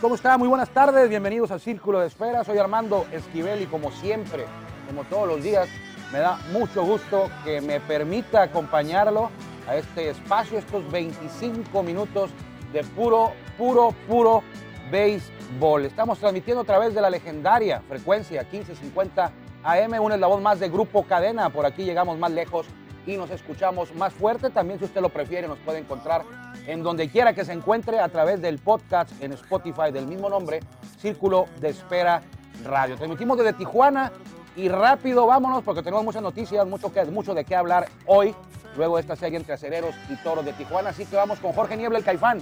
¿Cómo 0.00 0.14
está? 0.14 0.38
Muy 0.38 0.48
buenas 0.48 0.70
tardes, 0.70 1.10
bienvenidos 1.10 1.50
al 1.50 1.60
Círculo 1.60 2.00
de 2.00 2.06
Espera. 2.06 2.42
Soy 2.42 2.56
Armando 2.56 3.04
Esquivel 3.12 3.60
y 3.60 3.66
como 3.66 3.90
siempre, 3.90 4.46
como 4.86 5.04
todos 5.04 5.28
los 5.28 5.42
días, 5.42 5.68
me 6.10 6.20
da 6.20 6.38
mucho 6.52 6.82
gusto 6.84 7.28
que 7.44 7.60
me 7.60 7.80
permita 7.80 8.44
acompañarlo 8.44 9.28
a 9.68 9.76
este 9.76 10.08
espacio, 10.08 10.58
estos 10.58 10.90
25 10.90 11.82
minutos 11.82 12.30
de 12.72 12.82
puro, 12.82 13.32
puro, 13.58 13.94
puro 14.08 14.42
béisbol. 14.90 15.84
Estamos 15.84 16.18
transmitiendo 16.18 16.62
a 16.62 16.64
través 16.64 16.94
de 16.94 17.02
la 17.02 17.10
legendaria 17.10 17.82
frecuencia 17.86 18.40
1550 18.40 19.32
AM, 19.64 20.00
una 20.00 20.16
voz 20.26 20.40
más 20.40 20.60
de 20.60 20.70
Grupo 20.70 21.02
Cadena. 21.02 21.50
Por 21.50 21.66
aquí 21.66 21.84
llegamos 21.84 22.18
más 22.18 22.32
lejos 22.32 22.66
y 23.06 23.16
nos 23.16 23.30
escuchamos 23.30 23.94
más 23.94 24.12
fuerte. 24.12 24.50
También, 24.50 24.78
si 24.78 24.86
usted 24.86 25.00
lo 25.00 25.08
prefiere, 25.08 25.48
nos 25.48 25.58
puede 25.58 25.78
encontrar 25.78 26.24
en 26.66 26.82
donde 26.82 27.08
quiera 27.08 27.34
que 27.34 27.44
se 27.44 27.52
encuentre 27.52 28.00
a 28.00 28.08
través 28.08 28.40
del 28.40 28.58
podcast 28.58 29.10
en 29.22 29.32
Spotify 29.32 29.90
del 29.92 30.06
mismo 30.06 30.28
nombre, 30.28 30.60
Círculo 30.98 31.46
de 31.60 31.70
Espera 31.70 32.22
Radio. 32.64 32.96
Transmitimos 32.96 33.36
desde 33.36 33.52
Tijuana 33.52 34.12
y 34.56 34.68
rápido 34.68 35.26
vámonos 35.26 35.62
porque 35.62 35.82
tenemos 35.82 36.04
muchas 36.04 36.22
noticias, 36.22 36.66
mucho, 36.66 36.92
que, 36.92 37.04
mucho 37.06 37.34
de 37.34 37.44
qué 37.44 37.56
hablar 37.56 37.88
hoy, 38.06 38.34
luego 38.76 38.96
de 38.96 39.02
esta 39.02 39.16
serie 39.16 39.38
entre 39.38 39.54
acereros 39.54 39.94
y 40.08 40.16
toros 40.22 40.44
de 40.44 40.52
Tijuana. 40.52 40.90
Así 40.90 41.04
que 41.04 41.16
vamos 41.16 41.38
con 41.40 41.52
Jorge 41.52 41.76
Niebla, 41.76 41.98
el 41.98 42.04
Caifán, 42.04 42.40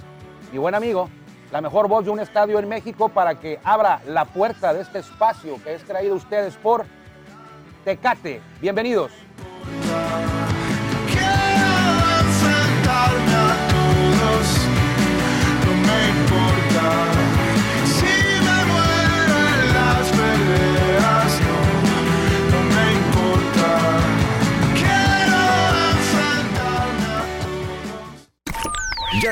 mi 0.51 0.59
buen 0.59 0.75
amigo, 0.75 1.09
la 1.51 1.61
mejor 1.61 1.87
voz 1.87 2.05
de 2.05 2.11
un 2.11 2.19
estadio 2.19 2.59
en 2.59 2.69
México 2.69 3.09
para 3.09 3.39
que 3.39 3.59
abra 3.63 4.01
la 4.07 4.25
puerta 4.25 4.73
de 4.73 4.81
este 4.81 4.99
espacio 4.99 5.61
que 5.63 5.75
es 5.75 5.83
traído 5.83 6.13
a 6.13 6.17
ustedes 6.17 6.55
por 6.55 6.85
Tecate. 7.83 8.41
Bienvenidos. 8.61 9.11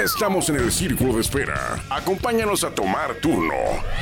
Estamos 0.03 0.49
en 0.49 0.55
el 0.55 0.71
círculo 0.71 1.13
de 1.13 1.21
espera. 1.21 1.75
Acompáñanos 1.91 2.63
a 2.63 2.73
tomar 2.73 3.13
turno 3.21 3.53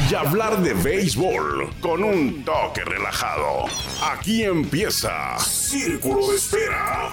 y 0.10 0.16
hablar 0.16 0.60
de 0.60 0.74
béisbol 0.74 1.70
con 1.82 2.06
un 2.06 2.46
toque 2.46 2.86
relajado. 2.86 3.66
Aquí 4.10 4.46
empieza 4.46 5.38
Círculo 5.40 6.26
de 6.30 6.38
Espera. 6.38 7.12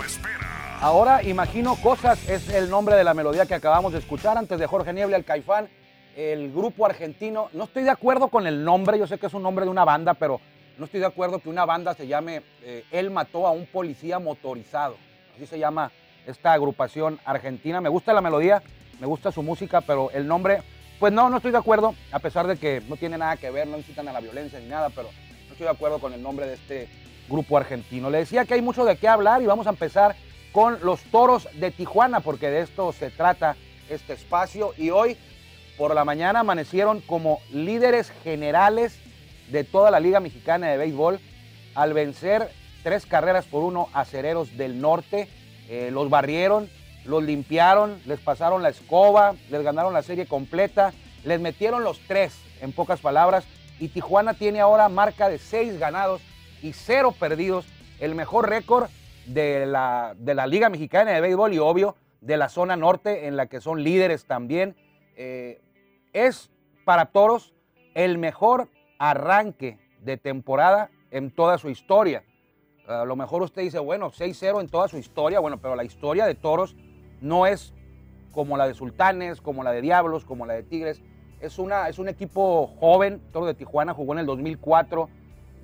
Ahora 0.80 1.20
imagino 1.24 1.74
cosas 1.82 2.28
es 2.28 2.48
el 2.48 2.70
nombre 2.70 2.94
de 2.94 3.02
la 3.02 3.12
melodía 3.12 3.44
que 3.44 3.54
acabamos 3.54 3.92
de 3.92 3.98
escuchar 3.98 4.38
antes 4.38 4.56
de 4.56 4.68
Jorge 4.68 4.92
Niebla, 4.92 5.16
el 5.16 5.24
Caifán, 5.24 5.68
el 6.14 6.52
grupo 6.52 6.86
argentino. 6.86 7.48
No 7.54 7.64
estoy 7.64 7.82
de 7.82 7.90
acuerdo 7.90 8.28
con 8.28 8.46
el 8.46 8.62
nombre, 8.62 9.00
yo 9.00 9.08
sé 9.08 9.18
que 9.18 9.26
es 9.26 9.34
un 9.34 9.42
nombre 9.42 9.64
de 9.64 9.70
una 9.72 9.84
banda, 9.84 10.14
pero 10.14 10.40
no 10.78 10.84
estoy 10.84 11.00
de 11.00 11.06
acuerdo 11.06 11.40
que 11.40 11.48
una 11.48 11.64
banda 11.64 11.92
se 11.94 12.06
llame 12.06 12.40
eh, 12.62 12.84
Él 12.92 13.10
mató 13.10 13.48
a 13.48 13.50
un 13.50 13.66
policía 13.66 14.20
motorizado. 14.20 14.96
Así 15.34 15.44
se 15.44 15.58
llama 15.58 15.90
esta 16.26 16.52
agrupación 16.52 17.18
argentina. 17.24 17.80
Me 17.80 17.88
gusta 17.88 18.12
la 18.12 18.20
melodía, 18.20 18.62
me 19.00 19.06
gusta 19.06 19.32
su 19.32 19.42
música, 19.42 19.80
pero 19.80 20.10
el 20.10 20.26
nombre, 20.26 20.62
pues 20.98 21.12
no, 21.12 21.30
no 21.30 21.36
estoy 21.36 21.52
de 21.52 21.58
acuerdo, 21.58 21.94
a 22.12 22.18
pesar 22.18 22.46
de 22.46 22.56
que 22.56 22.82
no 22.88 22.96
tiene 22.96 23.18
nada 23.18 23.36
que 23.36 23.50
ver, 23.50 23.66
no 23.66 23.78
incitan 23.78 24.08
a 24.08 24.12
la 24.12 24.20
violencia 24.20 24.58
ni 24.58 24.66
nada, 24.66 24.90
pero 24.90 25.08
no 25.46 25.52
estoy 25.52 25.64
de 25.64 25.72
acuerdo 25.72 25.98
con 25.98 26.12
el 26.12 26.22
nombre 26.22 26.46
de 26.46 26.54
este 26.54 26.88
grupo 27.28 27.56
argentino. 27.56 28.10
Le 28.10 28.18
decía 28.18 28.44
que 28.44 28.54
hay 28.54 28.62
mucho 28.62 28.84
de 28.84 28.96
qué 28.96 29.08
hablar 29.08 29.42
y 29.42 29.46
vamos 29.46 29.66
a 29.66 29.70
empezar 29.70 30.16
con 30.52 30.78
los 30.82 31.02
toros 31.04 31.48
de 31.54 31.70
Tijuana, 31.70 32.20
porque 32.20 32.50
de 32.50 32.62
esto 32.62 32.92
se 32.92 33.10
trata 33.10 33.56
este 33.90 34.14
espacio. 34.14 34.72
Y 34.76 34.90
hoy 34.90 35.16
por 35.76 35.94
la 35.94 36.04
mañana 36.04 36.40
amanecieron 36.40 37.00
como 37.00 37.40
líderes 37.52 38.10
generales 38.24 38.98
de 39.50 39.64
toda 39.64 39.90
la 39.90 40.00
Liga 40.00 40.20
Mexicana 40.20 40.68
de 40.68 40.78
Béisbol 40.78 41.20
al 41.74 41.92
vencer 41.92 42.50
tres 42.82 43.04
carreras 43.04 43.44
por 43.44 43.62
uno 43.62 43.88
a 43.92 44.04
Cereros 44.04 44.56
del 44.56 44.80
Norte. 44.80 45.28
Eh, 45.68 45.90
los 45.92 46.08
barrieron, 46.10 46.68
los 47.04 47.22
limpiaron, 47.22 48.00
les 48.06 48.20
pasaron 48.20 48.62
la 48.62 48.68
escoba, 48.68 49.34
les 49.50 49.62
ganaron 49.62 49.92
la 49.92 50.02
serie 50.02 50.26
completa, 50.26 50.92
les 51.24 51.40
metieron 51.40 51.84
los 51.84 52.00
tres, 52.06 52.38
en 52.60 52.72
pocas 52.72 53.00
palabras, 53.00 53.46
y 53.78 53.88
Tijuana 53.88 54.34
tiene 54.34 54.60
ahora 54.60 54.88
marca 54.88 55.28
de 55.28 55.38
seis 55.38 55.78
ganados 55.78 56.22
y 56.62 56.72
cero 56.72 57.14
perdidos, 57.18 57.66
el 58.00 58.14
mejor 58.14 58.48
récord 58.48 58.88
de 59.26 59.66
la, 59.66 60.14
de 60.16 60.34
la 60.34 60.46
Liga 60.46 60.68
Mexicana 60.68 61.12
de 61.12 61.20
Béisbol 61.20 61.52
y 61.52 61.58
obvio 61.58 61.96
de 62.20 62.36
la 62.36 62.48
zona 62.48 62.76
norte 62.76 63.26
en 63.26 63.36
la 63.36 63.46
que 63.46 63.60
son 63.60 63.82
líderes 63.82 64.26
también. 64.26 64.76
Eh, 65.16 65.60
es 66.12 66.50
para 66.84 67.06
Toros 67.06 67.54
el 67.94 68.18
mejor 68.18 68.68
arranque 68.98 69.78
de 70.00 70.16
temporada 70.16 70.90
en 71.10 71.30
toda 71.30 71.58
su 71.58 71.68
historia. 71.70 72.24
A 72.86 73.04
lo 73.04 73.16
mejor 73.16 73.42
usted 73.42 73.62
dice, 73.62 73.80
bueno, 73.80 74.12
6-0 74.12 74.60
en 74.60 74.68
toda 74.68 74.86
su 74.86 74.96
historia, 74.96 75.40
bueno, 75.40 75.58
pero 75.58 75.74
la 75.74 75.82
historia 75.82 76.24
de 76.24 76.36
Toros 76.36 76.76
no 77.20 77.46
es 77.46 77.72
como 78.32 78.56
la 78.56 78.68
de 78.68 78.74
Sultanes, 78.74 79.40
como 79.40 79.64
la 79.64 79.72
de 79.72 79.80
Diablos, 79.80 80.24
como 80.24 80.46
la 80.46 80.54
de 80.54 80.62
Tigres. 80.62 81.00
Es, 81.40 81.58
una, 81.58 81.88
es 81.88 81.98
un 81.98 82.08
equipo 82.08 82.68
joven, 82.78 83.20
Toros 83.32 83.48
de 83.48 83.54
Tijuana 83.54 83.92
jugó 83.92 84.12
en 84.12 84.20
el 84.20 84.26
2004, 84.26 85.08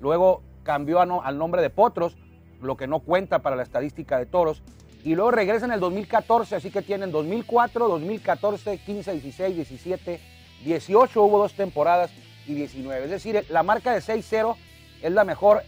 luego 0.01 0.41
cambió 0.63 0.99
al 0.99 1.37
nombre 1.37 1.61
de 1.61 1.69
Potros, 1.69 2.17
lo 2.61 2.75
que 2.75 2.87
no 2.87 2.99
cuenta 2.99 3.39
para 3.39 3.55
la 3.55 3.63
estadística 3.63 4.17
de 4.17 4.25
Toros, 4.25 4.61
y 5.03 5.15
luego 5.15 5.31
regresa 5.31 5.65
en 5.65 5.71
el 5.71 5.79
2014, 5.79 6.55
así 6.55 6.71
que 6.71 6.81
tienen 6.81 7.11
2004, 7.11 7.87
2014, 7.87 8.77
15, 8.79 9.11
16, 9.13 9.55
17, 9.55 10.19
18, 10.63 11.23
hubo 11.23 11.39
dos 11.39 11.53
temporadas 11.53 12.11
y 12.47 12.53
19. 12.53 13.05
Es 13.05 13.11
decir, 13.11 13.45
la 13.49 13.63
marca 13.63 13.93
de 13.93 13.99
6-0 13.99 14.55
es 15.01 15.11
la 15.11 15.23
mejor 15.23 15.63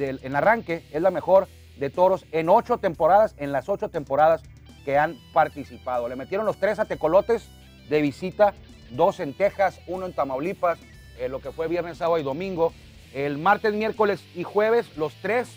del, 0.00 0.18
en 0.24 0.34
arranque, 0.34 0.84
es 0.90 1.00
la 1.00 1.12
mejor 1.12 1.46
de 1.78 1.90
toros 1.90 2.26
en 2.32 2.48
ocho 2.48 2.78
temporadas, 2.78 3.34
en 3.38 3.52
las 3.52 3.68
ocho 3.68 3.88
temporadas 3.88 4.42
que 4.84 4.98
han 4.98 5.16
participado. 5.32 6.08
Le 6.08 6.16
metieron 6.16 6.46
los 6.46 6.58
tres 6.58 6.78
a 6.78 6.86
Tecolotes 6.86 7.48
de 7.88 8.02
visita, 8.02 8.54
dos 8.90 9.20
en 9.20 9.34
Texas, 9.34 9.80
uno 9.86 10.06
en 10.06 10.12
Tamaulipas, 10.12 10.78
eh, 11.18 11.28
lo 11.28 11.40
que 11.40 11.52
fue 11.52 11.68
viernes, 11.68 11.98
sábado 11.98 12.18
y 12.18 12.22
domingo. 12.22 12.72
El 13.14 13.38
martes, 13.38 13.74
miércoles 13.74 14.24
y 14.34 14.42
jueves, 14.42 14.96
los 14.96 15.14
tres 15.22 15.48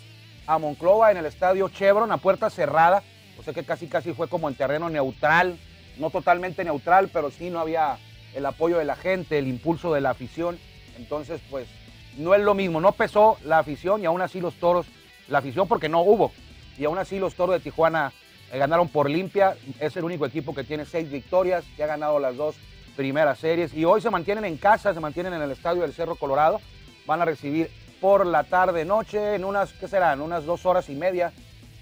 a 0.46 0.58
Monclova 0.58 1.10
en 1.10 1.16
el 1.16 1.26
estadio 1.26 1.68
Chevron 1.68 2.12
a 2.12 2.18
puerta 2.18 2.50
cerrada. 2.50 3.02
O 3.38 3.42
sea 3.42 3.52
que 3.52 3.64
casi 3.64 3.86
casi 3.86 4.12
fue 4.12 4.28
como 4.28 4.48
en 4.48 4.54
terreno 4.54 4.88
neutral, 4.90 5.58
no 5.98 6.10
totalmente 6.10 6.64
neutral, 6.64 7.08
pero 7.12 7.30
sí 7.30 7.50
no 7.50 7.60
había 7.60 7.98
el 8.34 8.46
apoyo 8.46 8.78
de 8.78 8.84
la 8.84 8.96
gente, 8.96 9.38
el 9.38 9.48
impulso 9.48 9.92
de 9.92 10.00
la 10.00 10.10
afición. 10.10 10.58
Entonces, 10.96 11.40
pues 11.50 11.68
no 12.16 12.34
es 12.34 12.42
lo 12.42 12.54
mismo, 12.54 12.80
no 12.80 12.92
pesó 12.92 13.36
la 13.44 13.58
afición 13.58 14.02
y 14.02 14.06
aún 14.06 14.22
así 14.22 14.40
los 14.40 14.54
toros, 14.54 14.86
la 15.28 15.38
afición 15.38 15.68
porque 15.68 15.88
no 15.88 16.02
hubo, 16.02 16.32
y 16.78 16.84
aún 16.84 16.98
así 16.98 17.18
los 17.18 17.34
toros 17.34 17.56
de 17.56 17.60
Tijuana 17.60 18.12
eh, 18.52 18.58
ganaron 18.58 18.88
por 18.88 19.08
limpia, 19.08 19.56
es 19.80 19.96
el 19.96 20.04
único 20.04 20.26
equipo 20.26 20.54
que 20.54 20.64
tiene 20.64 20.84
seis 20.84 21.10
victorias, 21.10 21.64
que 21.76 21.84
ha 21.84 21.86
ganado 21.86 22.18
las 22.18 22.36
dos 22.36 22.56
primeras 22.96 23.38
series. 23.38 23.74
Y 23.74 23.84
hoy 23.84 24.00
se 24.00 24.10
mantienen 24.10 24.44
en 24.44 24.56
casa, 24.56 24.94
se 24.94 25.00
mantienen 25.00 25.34
en 25.34 25.42
el 25.42 25.50
estadio 25.50 25.82
del 25.82 25.92
Cerro 25.92 26.16
Colorado, 26.16 26.60
van 27.06 27.20
a 27.20 27.24
recibir 27.24 27.70
por 28.00 28.26
la 28.26 28.44
tarde 28.44 28.84
noche, 28.84 29.34
en 29.34 29.44
unas, 29.44 29.72
¿qué 29.72 29.88
serán? 29.88 30.20
Unas 30.20 30.44
dos 30.44 30.66
horas 30.66 30.88
y 30.88 30.94
media 30.94 31.32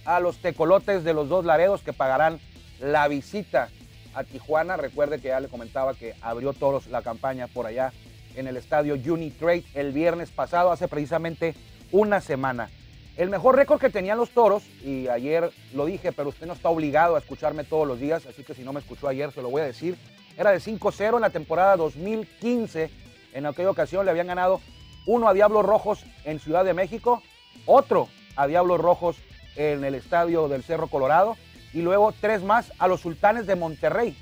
a 0.04 0.20
los 0.20 0.38
tecolotes 0.38 1.04
de 1.04 1.14
los 1.14 1.28
dos 1.28 1.44
Laredos 1.44 1.82
que 1.82 1.92
pagarán 1.92 2.40
la 2.80 3.08
visita 3.08 3.68
a 4.14 4.24
Tijuana. 4.24 4.76
Recuerde 4.76 5.20
que 5.20 5.28
ya 5.28 5.40
le 5.40 5.48
comentaba 5.48 5.94
que 5.94 6.14
abrió 6.20 6.52
todos 6.52 6.86
la 6.88 7.02
campaña 7.02 7.46
por 7.46 7.66
allá 7.66 7.92
en 8.36 8.46
el 8.46 8.56
estadio 8.56 8.94
Unitrade 8.94 9.64
el 9.74 9.92
viernes 9.92 10.30
pasado, 10.30 10.72
hace 10.72 10.88
precisamente 10.88 11.54
una 11.90 12.20
semana. 12.20 12.70
El 13.16 13.28
mejor 13.28 13.56
récord 13.56 13.78
que 13.78 13.90
tenían 13.90 14.16
los 14.16 14.30
toros, 14.30 14.62
y 14.82 15.08
ayer 15.08 15.50
lo 15.74 15.84
dije, 15.84 16.12
pero 16.12 16.30
usted 16.30 16.46
no 16.46 16.54
está 16.54 16.70
obligado 16.70 17.16
a 17.16 17.18
escucharme 17.18 17.64
todos 17.64 17.86
los 17.86 18.00
días, 18.00 18.24
así 18.26 18.42
que 18.42 18.54
si 18.54 18.62
no 18.62 18.72
me 18.72 18.80
escuchó 18.80 19.06
ayer 19.06 19.30
se 19.32 19.42
lo 19.42 19.50
voy 19.50 19.60
a 19.60 19.66
decir, 19.66 19.96
era 20.38 20.50
de 20.50 20.60
5-0 20.60 21.16
en 21.16 21.20
la 21.20 21.30
temporada 21.30 21.76
2015. 21.76 22.90
En 23.34 23.46
aquella 23.46 23.70
ocasión 23.70 24.04
le 24.04 24.10
habían 24.10 24.28
ganado 24.28 24.60
uno 25.06 25.28
a 25.28 25.34
Diablos 25.34 25.64
Rojos 25.64 26.04
en 26.24 26.40
Ciudad 26.40 26.64
de 26.64 26.74
México, 26.74 27.22
otro 27.66 28.08
a 28.36 28.46
Diablos 28.46 28.80
Rojos 28.80 29.16
en 29.56 29.84
el 29.84 29.94
estadio 29.94 30.48
del 30.48 30.62
Cerro 30.62 30.86
Colorado, 30.86 31.36
y 31.74 31.82
luego 31.82 32.12
tres 32.18 32.42
más 32.42 32.72
a 32.78 32.88
los 32.88 33.00
Sultanes 33.00 33.46
de 33.46 33.56
Monterrey 33.56 34.16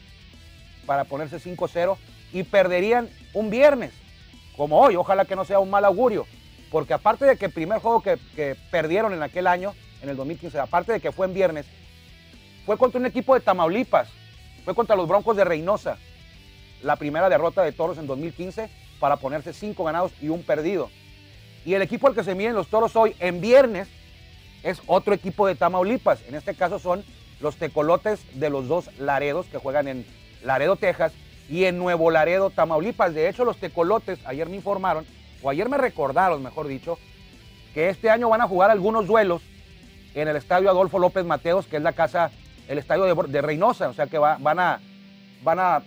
para 0.87 1.05
ponerse 1.05 1.39
5-0 1.39 1.97
y 2.33 2.43
perderían 2.43 3.09
un 3.35 3.51
viernes, 3.51 3.93
como 4.57 4.81
hoy. 4.81 4.97
Ojalá 4.97 5.25
que 5.25 5.37
no 5.37 5.45
sea 5.45 5.59
un 5.59 5.71
mal 5.71 5.85
augurio, 5.85 6.27
porque 6.71 6.95
aparte 6.95 7.25
de 7.25 7.37
que 7.37 7.47
el 7.47 7.53
primer 7.53 7.81
juego 7.81 8.03
que, 8.03 8.57
perdieron 8.71 9.13
en 9.13 9.23
aquel 9.23 9.47
año, 9.47 9.75
en 10.03 10.09
el 10.09 10.17
2015, 10.17 10.59
aparte 10.59 10.93
de 10.93 11.01
que 11.01 11.13
fue 11.13 11.27
en 11.27 11.35
viernes, 11.35 11.67
fue 12.67 12.79
contra 12.79 13.01
un 13.01 13.07
equipo 13.07 13.35
de 13.35 13.41
Tamaulipas, 13.41 14.09
fue 14.65 14.75
contra 14.75 14.97
los 14.97 15.09
Broncos 15.09 15.37
de 15.37 15.45
Reynosa, 15.45 15.99
la 16.83 16.97
primera 16.97 17.29
derrota 17.29 17.63
de 17.63 17.73
Toros 17.73 17.99
en 17.99 18.07
2015 18.07 18.71
para 18.99 19.17
ponerse 19.17 19.53
cinco 19.53 19.85
ganados 19.85 20.13
y 20.21 20.29
un 20.29 20.43
perdido. 20.43 20.91
Y 21.65 21.75
el 21.75 21.83
equipo 21.83 22.07
al 22.09 22.15
que 22.15 22.25
se 22.25 22.35
miden 22.35 22.55
los 22.55 22.69
Toros 22.69 22.97
hoy 22.97 23.15
en 23.19 23.41
viernes 23.41 23.89
es 24.63 24.81
otro 24.87 25.15
equipo 25.15 25.47
de 25.47 25.55
Tamaulipas. 25.55 26.21
En 26.29 26.35
este 26.35 26.55
caso 26.55 26.79
son 26.79 27.05
los 27.41 27.57
tecolotes 27.57 28.21
de 28.39 28.51
los 28.51 28.69
dos 28.69 28.91
Laredos 28.99 29.47
que 29.47 29.59
juegan 29.59 29.89
en 29.89 30.07
Laredo, 30.43 30.77
Texas 30.77 31.13
y 31.51 31.65
en 31.65 31.79
Nuevo 31.79 32.13
Laredo, 32.13 32.51
Tamaulipas. 32.51 33.13
De 33.13 33.29
hecho, 33.29 33.45
los 33.45 33.59
tecolotes 33.59 34.21
ayer 34.25 34.49
me 34.49 34.57
informaron, 34.57 35.05
o 35.43 35.51
ayer 35.51 35.69
me 35.69 35.77
recordaron, 35.77 36.43
mejor 36.43 36.69
dicho, 36.69 36.97
que 37.75 37.89
este 37.89 38.09
año 38.09 38.29
van 38.29 38.41
a 38.41 38.47
jugar 38.47 38.71
algunos 38.71 39.07
duelos 39.07 39.43
en 40.15 40.29
el 40.29 40.37
estadio 40.37 40.71
Adolfo 40.71 41.01
López 41.01 41.25
Mateos, 41.25 41.67
que 41.67 41.77
es 41.77 41.83
la 41.83 41.93
casa, 41.93 42.31
el 42.69 42.79
estadio 42.79 43.15
de, 43.15 43.43
Reynosa. 43.43 43.89
O 43.89 43.93
sea 43.93 44.07
que 44.07 44.17
van, 44.17 44.61
a, 44.61 44.81
van 45.43 45.59
a 45.59 45.83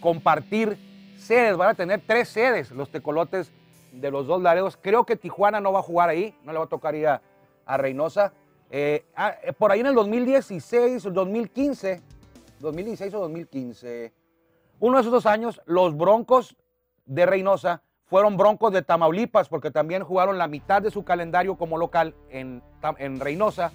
compartir 0.00 0.76
sedes, 1.16 1.56
van 1.56 1.70
a 1.70 1.74
tener 1.74 2.02
tres 2.04 2.28
sedes 2.28 2.72
los 2.72 2.90
tecolotes 2.90 3.52
de 3.92 4.10
los 4.10 4.26
dos 4.26 4.42
Laredos. 4.42 4.76
Creo 4.80 5.04
que 5.04 5.14
Tijuana 5.14 5.60
no 5.60 5.72
va 5.72 5.80
a 5.80 5.82
jugar 5.82 6.08
ahí, 6.08 6.34
no 6.44 6.52
le 6.52 6.58
va 6.58 6.64
a 6.64 6.68
tocar 6.68 6.96
ir 6.96 7.06
a, 7.06 7.22
Reynosa. 7.76 8.32
Eh, 8.72 9.04
ah, 9.14 9.36
eh, 9.44 9.52
por 9.52 9.70
ahí 9.70 9.78
en 9.78 9.86
el 9.86 9.94
2016 9.94 11.06
o 11.06 11.10
2015, 11.10 12.02
2016 12.58 13.14
o 13.14 13.20
2015, 13.20 14.12
uno 14.80 14.96
de 14.96 15.02
esos 15.02 15.12
dos 15.12 15.26
años, 15.26 15.60
los 15.66 15.96
Broncos 15.96 16.56
de 17.04 17.26
Reynosa 17.26 17.82
fueron 18.06 18.36
Broncos 18.36 18.72
de 18.72 18.82
Tamaulipas, 18.82 19.48
porque 19.48 19.70
también 19.70 20.02
jugaron 20.02 20.38
la 20.38 20.48
mitad 20.48 20.82
de 20.82 20.90
su 20.90 21.04
calendario 21.04 21.56
como 21.56 21.78
local 21.78 22.14
en, 22.30 22.62
en 22.98 23.20
Reynosa 23.20 23.72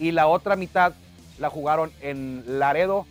y 0.00 0.10
la 0.10 0.26
otra 0.26 0.56
mitad 0.56 0.94
la 1.38 1.50
jugaron 1.50 1.92
en 2.00 2.58
Laredo 2.58 3.06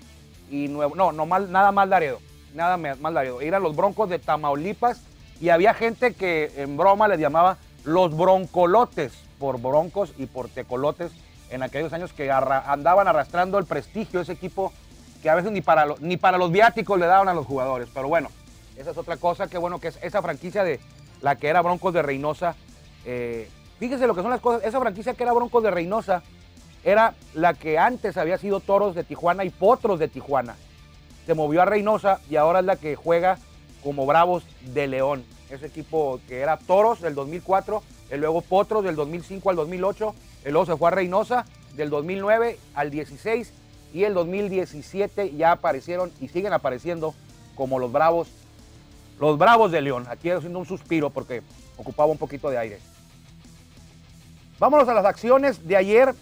y 0.50 0.68
Nuevo. 0.68 0.96
No, 0.96 1.12
no 1.12 1.26
mal, 1.26 1.52
nada 1.52 1.72
más 1.72 1.88
Laredo. 1.88 2.20
Nada 2.54 2.78
más 2.78 3.14
Laredo. 3.14 3.42
Eran 3.42 3.64
los 3.64 3.76
Broncos 3.76 4.10
de 4.10 4.20
Tamaulipas 4.20 5.04
y 5.40 5.50
había 5.50 5.74
gente 5.74 6.14
que 6.14 6.52
en 6.58 6.78
broma 6.78 7.08
les 7.08 7.20
llamaba 7.20 7.58
los 7.84 8.18
broncolotes 8.18 9.14
por 9.38 9.62
broncos 9.62 10.14
y 10.18 10.26
por 10.26 10.50
tecolotes 10.50 11.12
en 11.52 11.62
aquellos 11.62 11.94
años 11.94 12.12
que 12.12 12.32
andaban 12.32 13.08
arrastrando 13.08 13.60
el 13.60 13.66
prestigio 13.66 14.20
de 14.20 14.24
ese 14.24 14.34
equipo 14.34 14.74
que 15.26 15.32
a 15.32 15.34
veces 15.34 15.52
ni 15.52 15.62
para, 15.62 15.88
ni 16.02 16.18
para 16.18 16.38
los 16.38 16.52
viáticos 16.52 17.00
le 17.00 17.08
daban 17.08 17.28
a 17.28 17.34
los 17.34 17.48
jugadores. 17.48 17.90
Pero 17.92 18.08
bueno, 18.08 18.30
esa 18.78 18.92
es 18.92 18.98
otra 19.00 19.18
cosa, 19.18 19.48
que 19.48 19.58
bueno 19.58 19.80
que 19.80 19.88
es 19.88 19.98
esa 20.04 20.22
franquicia 20.22 20.64
de 20.64 20.80
la 21.20 21.36
que 21.36 21.48
era 21.48 21.64
Broncos 21.64 21.96
de 21.96 22.04
Reynosa. 22.04 22.56
Eh, 23.06 23.50
fíjese 23.80 24.06
lo 24.06 24.14
que 24.14 24.22
son 24.22 24.30
las 24.30 24.40
cosas, 24.40 24.64
esa 24.64 24.80
franquicia 24.80 25.16
que 25.16 25.24
era 25.24 25.34
Broncos 25.34 25.64
de 25.64 25.72
Reynosa 25.72 26.22
era 26.84 27.16
la 27.34 27.56
que 27.56 27.80
antes 27.80 28.18
había 28.18 28.38
sido 28.38 28.60
Toros 28.60 28.94
de 28.94 29.04
Tijuana 29.04 29.44
y 29.44 29.50
Potros 29.50 29.98
de 29.98 30.10
Tijuana. 30.10 30.58
Se 31.26 31.34
movió 31.34 31.64
a 31.64 31.66
Reynosa 31.66 32.20
y 32.30 32.36
ahora 32.36 32.60
es 32.60 32.66
la 32.66 32.76
que 32.76 32.96
juega 32.96 33.40
como 33.84 34.06
Bravos 34.06 34.44
de 34.62 34.86
León. 34.86 35.26
Ese 35.50 35.66
equipo 35.66 36.20
que 36.28 36.42
era 36.42 36.58
Toros 36.58 37.02
del 37.02 37.16
2004, 37.16 37.82
el 38.12 38.22
luego 38.22 38.42
Potros 38.42 38.84
del 38.84 38.96
2005 38.96 39.50
al 39.50 39.56
2008, 39.56 40.14
el 40.44 40.52
luego 40.52 40.68
se 40.68 40.78
fue 40.78 40.90
a 40.90 40.92
Reynosa 40.92 41.46
del 41.74 41.90
2009 41.90 42.60
al 42.76 42.92
16 42.92 43.65
y 43.96 44.04
el 44.04 44.14
2017 44.14 45.36
ya 45.38 45.54
aparecieron 45.54 46.12
y 46.20 46.28
siguen 46.28 46.52
apareciendo 46.52 47.16
como 47.56 47.80
los 47.80 47.94
Bravos, 47.94 48.28
los 49.22 49.38
Bravos 49.38 49.72
de 49.72 49.80
León. 49.80 50.06
Aquí 50.10 50.30
haciendo 50.30 50.60
un 50.60 50.66
suspiro 50.66 51.10
porque 51.10 51.42
ocupaba 51.78 52.12
un 52.12 52.18
poquito 52.18 52.50
de 52.50 52.58
aire. 52.58 52.80
Vámonos 54.60 54.90
a 54.90 54.94
las 54.94 55.06
acciones 55.06 55.66
de 55.66 55.78
ayer. 55.78 56.14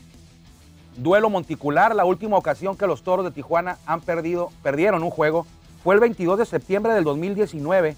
Duelo 0.97 1.31
monticular, 1.31 1.95
la 1.95 2.05
última 2.05 2.37
ocasión 2.37 2.77
que 2.77 2.85
los 2.85 3.01
Toros 3.01 3.25
de 3.25 3.31
Tijuana 3.31 3.79
han 3.87 4.01
perdido, 4.01 4.51
perdieron 4.61 5.01
un 5.01 5.09
juego 5.09 5.47
fue 5.83 5.95
el 5.95 5.99
22 5.99 6.37
de 6.37 6.45
septiembre 6.45 6.93
del 6.93 7.03
2019 7.03 7.95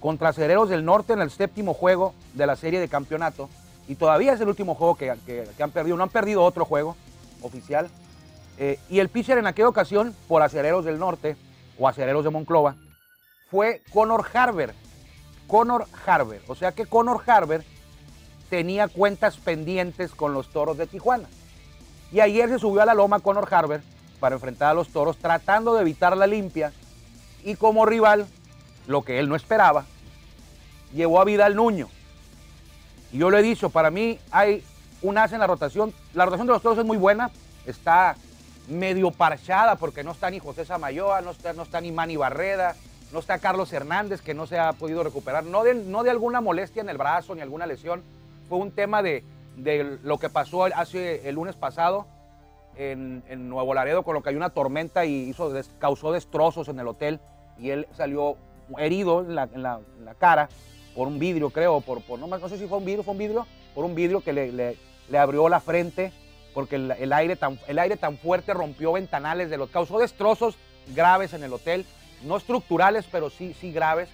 contra 0.00 0.32
Cereros 0.32 0.70
del 0.70 0.86
Norte 0.86 1.12
en 1.12 1.20
el 1.20 1.30
séptimo 1.30 1.74
juego 1.74 2.14
de 2.32 2.46
la 2.46 2.56
serie 2.56 2.80
de 2.80 2.88
campeonato. 2.88 3.50
Y 3.88 3.96
todavía 3.96 4.32
es 4.32 4.40
el 4.40 4.48
último 4.48 4.74
juego 4.74 4.94
que, 4.94 5.10
han 5.10 5.70
perdido. 5.70 5.98
No 5.98 6.02
han 6.02 6.08
perdido 6.08 6.42
otro 6.42 6.64
juego 6.64 6.96
oficial. 7.42 7.90
Eh, 8.58 8.78
y 8.88 9.00
el 9.00 9.08
pitcher 9.08 9.38
en 9.38 9.46
aquella 9.46 9.68
ocasión, 9.68 10.14
por 10.28 10.42
Acereros 10.42 10.84
del 10.84 10.98
Norte 10.98 11.36
o 11.78 11.88
Acereros 11.88 12.24
de 12.24 12.30
Monclova, 12.30 12.76
fue 13.50 13.82
Conor 13.92 14.26
Harber. 14.32 14.74
Conor 15.46 15.86
Harber. 16.06 16.42
O 16.48 16.54
sea 16.54 16.72
que 16.72 16.86
Conor 16.86 17.22
Harber 17.26 17.64
tenía 18.50 18.88
cuentas 18.88 19.36
pendientes 19.38 20.12
con 20.12 20.34
los 20.34 20.50
toros 20.50 20.76
de 20.76 20.86
Tijuana. 20.86 21.28
Y 22.12 22.20
ayer 22.20 22.48
se 22.48 22.58
subió 22.58 22.82
a 22.82 22.86
la 22.86 22.94
loma 22.94 23.20
Conor 23.20 23.48
Harber 23.52 23.82
para 24.20 24.34
enfrentar 24.34 24.70
a 24.70 24.74
los 24.74 24.88
toros, 24.88 25.16
tratando 25.16 25.74
de 25.74 25.80
evitar 25.80 26.16
la 26.16 26.26
limpia 26.26 26.72
y 27.44 27.56
como 27.56 27.86
rival, 27.86 28.26
lo 28.86 29.02
que 29.02 29.18
él 29.18 29.28
no 29.28 29.36
esperaba, 29.36 29.84
llevó 30.94 31.20
a 31.20 31.24
Vidal 31.24 31.56
Nuño. 31.56 31.88
Y 33.12 33.18
yo 33.18 33.30
lo 33.30 33.38
he 33.38 33.42
dicho, 33.42 33.70
para 33.70 33.90
mí 33.90 34.18
hay 34.30 34.64
un 35.02 35.18
as 35.18 35.32
en 35.32 35.40
la 35.40 35.46
rotación. 35.46 35.92
La 36.14 36.24
rotación 36.24 36.46
de 36.46 36.52
los 36.52 36.62
toros 36.62 36.78
es 36.78 36.84
muy 36.84 36.98
buena, 36.98 37.30
está 37.66 38.16
medio 38.68 39.10
parchada 39.10 39.76
porque 39.76 40.04
no 40.04 40.12
está 40.12 40.30
ni 40.30 40.38
José 40.38 40.64
Samayoa, 40.64 41.20
no 41.20 41.30
está, 41.30 41.52
no 41.52 41.62
está 41.62 41.80
ni 41.80 41.92
Manny 41.92 42.16
Barreda, 42.16 42.76
no 43.12 43.18
está 43.18 43.38
Carlos 43.38 43.72
Hernández 43.72 44.22
que 44.22 44.34
no 44.34 44.46
se 44.46 44.58
ha 44.58 44.72
podido 44.72 45.02
recuperar, 45.02 45.44
no 45.44 45.64
de, 45.64 45.74
no 45.74 46.02
de 46.02 46.10
alguna 46.10 46.40
molestia 46.40 46.82
en 46.82 46.88
el 46.88 46.98
brazo 46.98 47.34
ni 47.34 47.40
alguna 47.40 47.66
lesión, 47.66 48.02
fue 48.48 48.58
un 48.58 48.70
tema 48.70 49.02
de, 49.02 49.24
lo 50.02 50.18
que 50.18 50.30
pasó 50.30 50.64
hace 50.64 51.28
el 51.28 51.34
lunes 51.34 51.56
pasado 51.56 52.06
en, 52.76 53.22
Nuevo 53.48 53.74
Laredo 53.74 54.02
con 54.02 54.14
lo 54.14 54.22
que 54.22 54.30
hay 54.30 54.36
una 54.36 54.50
tormenta 54.50 55.04
y 55.04 55.28
hizo, 55.28 55.52
causó 55.78 56.12
destrozos 56.12 56.68
en 56.68 56.78
el 56.78 56.88
hotel 56.88 57.20
y 57.58 57.70
él 57.70 57.86
salió 57.94 58.36
herido 58.78 59.20
en 59.20 59.34
la, 59.34 59.80
cara 60.18 60.48
por 60.94 61.08
un 61.08 61.18
vidrio, 61.18 61.50
creo, 61.50 61.80
por, 61.80 62.02
por 62.02 62.18
no, 62.18 62.26
no, 62.26 62.48
sé 62.48 62.58
si 62.58 62.66
fue 62.66 62.78
un 62.78 62.84
vidrio, 62.84 63.02
fue 63.02 63.12
un 63.12 63.18
vidrio, 63.18 63.46
por 63.74 63.84
un 63.84 63.94
vidrio 63.94 64.20
que 64.22 64.32
le, 64.32 64.52
le, 64.52 65.18
abrió 65.18 65.48
la 65.48 65.60
frente 65.60 66.12
porque 66.54 66.76
el, 66.76 67.12
aire 67.12 67.36
tan, 67.36 67.58
el 67.66 67.78
aire 67.78 67.96
tan 67.96 68.18
fuerte 68.18 68.54
rompió 68.54 68.92
ventanales 68.92 69.50
de 69.50 69.56
los, 69.56 69.70
causó 69.70 69.98
destrozos 69.98 70.56
graves 70.94 71.32
en 71.32 71.42
el 71.42 71.52
hotel, 71.52 71.86
no 72.24 72.36
estructurales, 72.36 73.06
pero 73.10 73.30
sí, 73.30 73.54
sí 73.60 73.72
graves. 73.72 74.08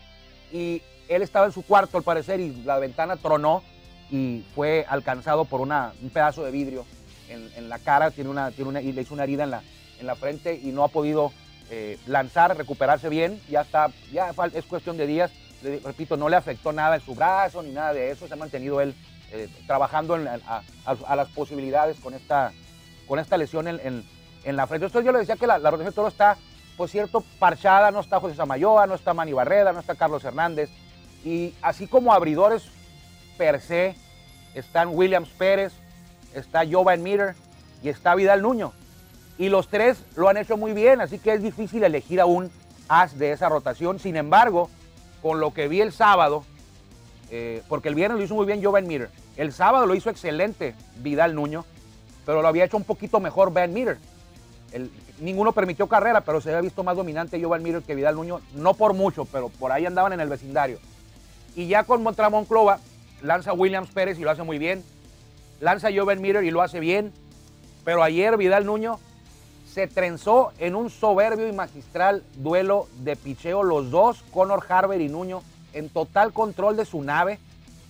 Y 0.53 0.83
él 1.09 1.23
estaba 1.23 1.47
en 1.47 1.53
su 1.53 1.63
cuarto 1.63 1.97
al 1.97 2.05
parecer 2.05 2.41
y 2.41 2.63
la 2.63 2.79
ventana 2.79 3.17
tronó 3.17 3.63
y 4.11 4.45
fue 4.55 4.87
alcanzado 4.89 5.45
por 5.45 5.61
un 5.61 6.11
pedazo 6.13 6.45
de 6.45 6.51
vidrio 6.51 6.87
en, 7.29 7.69
la 7.69 7.79
cara, 7.79 8.11
tiene 8.11 8.31
una, 8.31 8.51
tiene 8.51 8.71
una, 8.71 8.81
y 8.81 8.93
le 8.93 9.03
hizo 9.03 9.15
una 9.15 9.25
herida 9.25 9.45
en 9.45 9.51
la, 9.51 9.63
en 10.01 10.07
la 10.07 10.17
frente 10.17 10.59
y 10.63 10.69
no 10.69 10.85
ha 10.85 10.89
podido 10.89 11.33
eh, 11.71 11.99
lanzar, 12.07 12.57
recuperarse 12.57 13.09
bien, 13.11 13.41
ya 13.51 13.63
está, 13.63 13.91
ya 14.13 14.33
es 14.55 14.65
cuestión 14.65 14.97
de 14.97 15.07
días, 15.07 15.31
repito, 15.85 16.17
no 16.17 16.29
le 16.31 16.37
afectó 16.37 16.73
nada 16.73 16.97
en 16.97 17.03
su 17.03 17.15
brazo 17.15 17.63
ni 17.63 17.71
nada 17.71 17.93
de 17.93 18.11
eso, 18.11 18.27
se 18.27 18.33
ha 18.33 18.37
mantenido 18.37 18.81
él 18.81 18.95
eh, 19.33 19.49
trabajando 19.67 20.15
a, 20.15 21.17
las 21.17 21.29
posibilidades 21.29 21.99
con 22.01 22.15
esta, 22.15 22.53
con 23.07 23.19
esta 23.19 23.37
lesión 23.37 23.69
en, 23.69 24.05
la 24.45 24.67
frente. 24.67 24.87
Entonces 24.87 25.05
yo 25.05 25.13
le 25.13 25.19
decía 25.19 25.37
que 25.37 25.47
la, 25.47 25.59
rotación 25.59 25.87
de 25.87 25.93
toro 25.93 26.09
está, 26.09 26.39
por 26.77 26.89
cierto, 26.89 27.23
parchada, 27.39 27.91
no 27.91 28.01
está 28.01 28.21
José 28.21 28.35
Samayoa, 28.35 28.87
no 28.87 28.95
está 28.95 29.13
Manny 29.13 29.33
Barreda, 29.33 29.73
no 29.73 29.81
está 29.81 29.95
Carlos 29.95 30.25
Hernández, 30.25 30.71
y 31.25 31.55
así 31.61 31.87
como 31.87 32.13
abridores 32.13 32.65
per 33.37 33.61
se, 33.61 33.97
están 34.55 34.89
Williams 34.93 35.29
Pérez, 35.31 35.75
está 36.35 36.63
Jovan 36.67 37.03
Meter 37.03 37.35
y 37.83 37.91
está 37.91 38.15
Vidal 38.15 38.43
Nuño. 38.43 38.73
Y 39.37 39.51
los 39.51 39.69
tres 39.69 40.03
lo 40.17 40.29
han 40.29 40.37
hecho 40.37 40.57
muy 40.57 40.73
bien, 40.73 41.01
así 41.01 41.19
que 41.19 41.35
es 41.35 41.43
difícil 41.43 41.85
elegir 41.85 42.21
a 42.21 42.27
un 42.27 42.51
as 42.89 43.19
de 43.19 43.33
esa 43.33 43.49
rotación. 43.49 43.99
Sin 43.99 44.17
embargo, 44.17 44.71
con 45.23 45.39
lo 45.41 45.53
que 45.53 45.69
vi 45.69 45.81
el 45.81 45.93
sábado, 45.93 46.45
eh, 47.31 47.63
porque 47.69 47.89
el 47.89 47.95
viernes 47.95 48.19
lo 48.19 48.25
hizo 48.25 48.35
muy 48.35 48.47
bien 48.47 48.63
Jovan 48.63 48.87
Meter, 48.87 49.11
el 49.37 49.53
sábado 49.53 49.87
lo 49.87 49.95
hizo 49.95 50.11
excelente 50.11 50.75
Vidal 50.97 51.35
Nuño, 51.35 51.65
pero 52.25 52.43
lo 52.43 52.49
había 52.49 52.65
hecho 52.65 52.77
un 52.77 52.85
poquito 52.85 53.21
mejor 53.21 53.53
Ben 53.53 53.73
Meter. 53.73 53.99
ninguno 55.21 55.53
permitió 55.53 55.87
carrera, 55.87 56.21
pero 56.23 56.41
se 56.41 56.51
había 56.51 56.63
visto 56.63 56.83
más 56.83 56.97
dominante 56.97 57.43
Jovan 57.43 57.63
Meter 57.63 57.83
que 57.83 57.95
Vidal 57.95 58.17
Nuño, 58.17 58.41
no 58.55 58.75
por 58.75 58.95
mucho, 58.95 59.25
pero 59.27 59.49
por 59.49 59.73
ahí 59.73 59.87
andaban 59.87 60.13
en 60.13 60.21
el 60.21 60.29
vecindario. 60.29 60.79
Y 61.55 61.67
ya 61.67 61.85
con 61.85 62.03
Montramón 62.03 62.45
Clova 62.45 62.79
lanza 63.23 63.53
Williams 63.53 63.91
Pérez 63.91 64.19
y 64.19 64.23
lo 64.23 64.31
hace 64.31 64.43
muy 64.43 64.59
bien. 64.59 64.85
Lanza 65.61 65.89
Joven 65.95 66.21
Miller 66.21 66.45
y 66.45 66.51
lo 66.51 66.63
hace 66.63 66.81
bien. 66.81 67.13
Pero 67.85 68.03
ayer 68.03 68.37
Vidal 68.37 68.67
Nuño 68.67 68.99
se 69.73 69.87
trenzó 69.87 70.53
en 70.59 70.75
un 70.75 70.91
soberbio 70.91 71.49
y 71.49 71.53
magistral 71.53 72.23
duelo 72.37 72.87
de 72.99 73.17
picheo. 73.17 73.63
Los 73.63 73.91
dos, 73.91 74.23
Conor 74.33 74.65
Harber 74.69 75.01
y 75.01 75.09
Nuño, 75.09 75.43
en 75.73 75.89
total 75.89 76.33
control 76.33 76.77
de 76.77 76.85
su 76.85 77.03
nave. 77.03 77.39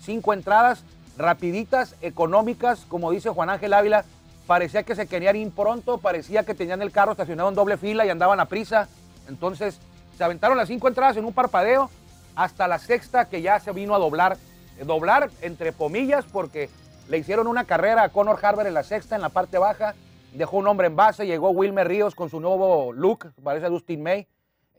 Cinco 0.00 0.32
entradas 0.32 0.84
rapiditas, 1.18 1.96
económicas, 2.00 2.86
como 2.88 3.10
dice 3.10 3.30
Juan 3.30 3.50
Ángel 3.50 3.74
Ávila. 3.74 4.04
Parecía 4.46 4.84
que 4.84 4.94
se 4.94 5.06
querían 5.06 5.36
ir 5.36 5.50
pronto, 5.50 5.98
parecía 5.98 6.44
que 6.44 6.54
tenían 6.54 6.80
el 6.80 6.92
carro 6.92 7.12
estacionado 7.12 7.50
en 7.50 7.54
doble 7.54 7.76
fila 7.76 8.06
y 8.06 8.10
andaban 8.10 8.40
a 8.40 8.46
prisa. 8.46 8.88
Entonces 9.28 9.78
se 10.16 10.24
aventaron 10.24 10.56
las 10.56 10.68
cinco 10.68 10.88
entradas 10.88 11.16
en 11.16 11.24
un 11.24 11.34
parpadeo 11.34 11.90
hasta 12.34 12.68
la 12.68 12.78
sexta 12.78 13.26
que 13.26 13.42
ya 13.42 13.60
se 13.60 13.72
vino 13.72 13.94
a 13.94 13.98
doblar. 13.98 14.38
Doblar 14.84 15.30
entre 15.42 15.72
pomillas 15.72 16.24
porque 16.24 16.70
le 17.08 17.18
hicieron 17.18 17.46
una 17.48 17.64
carrera 17.64 18.04
a 18.04 18.08
Conor 18.10 18.38
Harber 18.40 18.66
en 18.66 18.74
la 18.74 18.84
sexta, 18.84 19.16
en 19.16 19.22
la 19.22 19.28
parte 19.28 19.58
baja. 19.58 19.94
Dejó 20.32 20.58
un 20.58 20.68
hombre 20.68 20.86
en 20.86 20.96
base, 20.96 21.26
llegó 21.26 21.50
Wilmer 21.50 21.88
Ríos 21.88 22.14
con 22.14 22.30
su 22.30 22.38
nuevo 22.38 22.92
look, 22.92 23.32
parece 23.42 23.66
Dustin 23.66 24.02
May. 24.02 24.28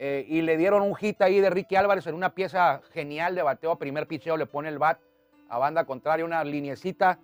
Eh, 0.01 0.25
y 0.29 0.41
le 0.41 0.55
dieron 0.55 0.81
un 0.81 0.95
hit 0.95 1.21
ahí 1.21 1.41
de 1.41 1.49
Ricky 1.49 1.75
Álvarez 1.75 2.07
en 2.07 2.15
una 2.15 2.33
pieza 2.33 2.81
genial 2.93 3.35
de 3.35 3.43
bateo 3.43 3.75
primer 3.75 4.07
picheo, 4.07 4.37
le 4.37 4.45
pone 4.45 4.69
el 4.69 4.79
bat 4.79 4.97
a 5.49 5.57
banda 5.57 5.83
contraria, 5.83 6.23
una 6.23 6.41
liniecita 6.45 7.19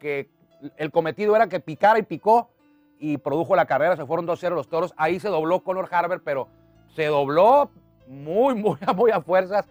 que 0.00 0.28
el 0.76 0.90
cometido 0.90 1.36
era 1.36 1.48
que 1.48 1.60
picara 1.60 2.00
y 2.00 2.02
picó 2.02 2.50
y 2.98 3.18
produjo 3.18 3.54
la 3.54 3.66
carrera, 3.66 3.94
se 3.94 4.04
fueron 4.06 4.26
2-0 4.26 4.50
los 4.56 4.68
toros, 4.68 4.92
ahí 4.96 5.20
se 5.20 5.28
dobló 5.28 5.60
Conor 5.60 5.88
Harber, 5.88 6.20
pero 6.24 6.48
se 6.96 7.06
dobló 7.06 7.70
muy, 8.08 8.56
muy, 8.56 8.76
muy 8.96 9.12
a 9.12 9.20
fuerzas. 9.20 9.68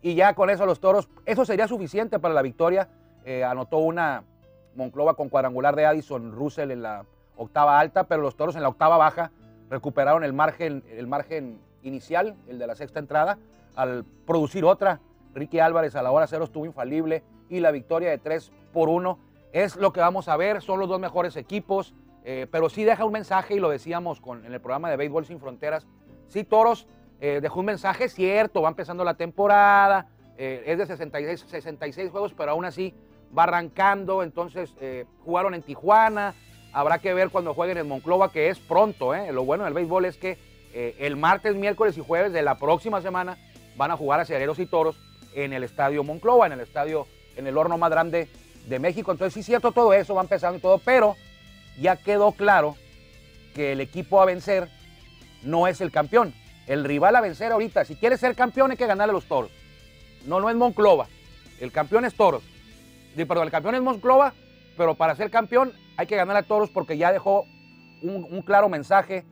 Y 0.00 0.16
ya 0.16 0.34
con 0.34 0.50
eso 0.50 0.66
los 0.66 0.80
toros, 0.80 1.08
eso 1.24 1.44
sería 1.44 1.68
suficiente 1.68 2.18
para 2.18 2.34
la 2.34 2.42
victoria. 2.42 2.88
Eh, 3.24 3.44
anotó 3.44 3.78
una 3.78 4.24
Monclova 4.74 5.14
con 5.14 5.28
cuadrangular 5.28 5.76
de 5.76 5.86
Addison 5.86 6.32
Russell 6.32 6.72
en 6.72 6.82
la 6.82 7.04
octava 7.36 7.78
alta, 7.78 8.04
pero 8.04 8.22
los 8.22 8.34
toros 8.34 8.56
en 8.56 8.62
la 8.62 8.68
octava 8.68 8.96
baja 8.96 9.30
recuperaron 9.70 10.24
el 10.24 10.32
margen, 10.32 10.82
el 10.90 11.06
margen 11.06 11.60
inicial, 11.82 12.36
el 12.48 12.58
de 12.58 12.66
la 12.66 12.74
sexta 12.74 12.98
entrada, 12.98 13.38
al 13.74 14.04
producir 14.26 14.64
otra. 14.64 15.00
Ricky 15.34 15.60
Álvarez 15.60 15.96
a 15.96 16.02
la 16.02 16.10
hora 16.10 16.26
cero 16.26 16.44
estuvo 16.44 16.66
infalible 16.66 17.22
y 17.48 17.60
la 17.60 17.70
victoria 17.70 18.10
de 18.10 18.18
3 18.18 18.52
por 18.72 18.88
1 18.88 19.18
es 19.52 19.76
lo 19.76 19.92
que 19.92 20.00
vamos 20.00 20.28
a 20.28 20.36
ver. 20.36 20.62
Son 20.62 20.78
los 20.78 20.88
dos 20.88 21.00
mejores 21.00 21.36
equipos, 21.36 21.94
eh, 22.24 22.46
pero 22.50 22.68
sí 22.68 22.84
deja 22.84 23.04
un 23.04 23.12
mensaje 23.12 23.54
y 23.54 23.60
lo 23.60 23.70
decíamos 23.70 24.20
con, 24.20 24.44
en 24.44 24.52
el 24.52 24.60
programa 24.60 24.90
de 24.90 24.96
Béisbol 24.96 25.26
Sin 25.26 25.40
Fronteras. 25.40 25.86
Sí, 26.28 26.44
Toros 26.44 26.86
eh, 27.20 27.40
dejó 27.40 27.60
un 27.60 27.66
mensaje 27.66 28.08
cierto, 28.08 28.62
va 28.62 28.68
empezando 28.68 29.04
la 29.04 29.14
temporada, 29.14 30.08
eh, 30.36 30.64
es 30.66 30.78
de 30.78 30.86
66, 30.86 31.44
66 31.48 32.10
juegos, 32.10 32.34
pero 32.34 32.52
aún 32.52 32.64
así 32.64 32.94
va 33.36 33.44
arrancando. 33.44 34.22
Entonces 34.22 34.74
jugaron 35.24 35.54
en 35.54 35.62
Tijuana, 35.62 36.34
habrá 36.72 36.98
que 36.98 37.14
ver 37.14 37.30
cuando 37.30 37.54
jueguen 37.54 37.78
en 37.78 37.88
Monclova, 37.88 38.30
que 38.30 38.48
es 38.48 38.58
pronto. 38.58 39.12
Lo 39.14 39.44
bueno 39.44 39.64
del 39.64 39.74
béisbol 39.74 40.04
es 40.06 40.16
que 40.16 40.38
el 40.72 41.16
martes, 41.16 41.54
miércoles 41.54 41.96
y 41.98 42.00
jueves 42.00 42.32
de 42.32 42.42
la 42.42 42.56
próxima 42.56 43.02
semana 43.02 43.38
van 43.76 43.90
a 43.90 43.96
jugar 43.96 44.20
a 44.20 44.24
Cereros 44.24 44.58
y 44.58 44.66
Toros 44.66 44.96
en 45.34 45.52
el 45.52 45.64
estadio 45.64 46.04
Monclova, 46.04 46.46
en 46.46 46.52
el 46.52 46.60
estadio, 46.60 47.06
en 47.36 47.46
el 47.46 47.56
horno 47.56 47.78
más 47.78 47.90
grande 47.90 48.28
de 48.68 48.78
México. 48.78 49.12
Entonces, 49.12 49.34
sí 49.34 49.40
es 49.40 49.46
cierto 49.46 49.72
todo 49.72 49.92
eso, 49.92 50.14
va 50.14 50.22
empezando 50.22 50.58
y 50.58 50.60
todo, 50.60 50.78
pero 50.78 51.16
ya 51.80 51.96
quedó 51.96 52.32
claro 52.32 52.76
que 53.54 53.72
el 53.72 53.80
equipo 53.80 54.20
a 54.20 54.24
vencer 54.24 54.68
no 55.42 55.66
es 55.66 55.80
el 55.80 55.90
campeón. 55.90 56.34
El 56.66 56.84
rival 56.84 57.16
a 57.16 57.20
vencer 57.20 57.52
ahorita, 57.52 57.84
si 57.84 57.96
quiere 57.96 58.16
ser 58.16 58.34
campeón, 58.34 58.70
hay 58.70 58.76
que 58.76 58.86
ganarle 58.86 59.10
a 59.10 59.14
los 59.14 59.26
toros. 59.26 59.50
No, 60.26 60.40
no 60.40 60.48
es 60.48 60.56
Monclova. 60.56 61.08
El 61.60 61.72
campeón 61.72 62.04
es 62.04 62.14
toros. 62.14 62.42
Perdón, 63.16 63.44
el 63.44 63.50
campeón 63.50 63.74
es 63.74 63.82
Monclova, 63.82 64.32
pero 64.76 64.94
para 64.94 65.16
ser 65.16 65.30
campeón 65.30 65.72
hay 65.96 66.06
que 66.06 66.16
ganar 66.16 66.36
a 66.36 66.42
toros 66.42 66.70
porque 66.70 66.96
ya 66.96 67.12
dejó 67.12 67.46
un 68.02 68.42
claro 68.42 68.68
mensaje 68.68 69.24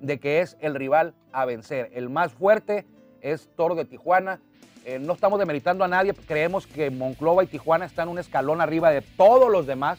de 0.00 0.18
que 0.18 0.40
es 0.40 0.56
el 0.60 0.74
rival 0.74 1.14
a 1.32 1.44
vencer. 1.44 1.90
El 1.94 2.08
más 2.08 2.32
fuerte 2.32 2.86
es 3.20 3.48
Toro 3.56 3.74
de 3.74 3.84
Tijuana 3.84 4.40
eh, 4.88 4.98
no 4.98 5.12
estamos 5.12 5.38
demeritando 5.38 5.84
a 5.84 5.88
nadie, 5.88 6.14
creemos 6.14 6.66
que 6.66 6.90
Monclova 6.90 7.44
y 7.44 7.46
Tijuana 7.46 7.84
están 7.84 8.08
un 8.08 8.18
escalón 8.18 8.62
arriba 8.62 8.90
de 8.90 9.02
todos 9.02 9.52
los 9.52 9.66
demás 9.66 9.98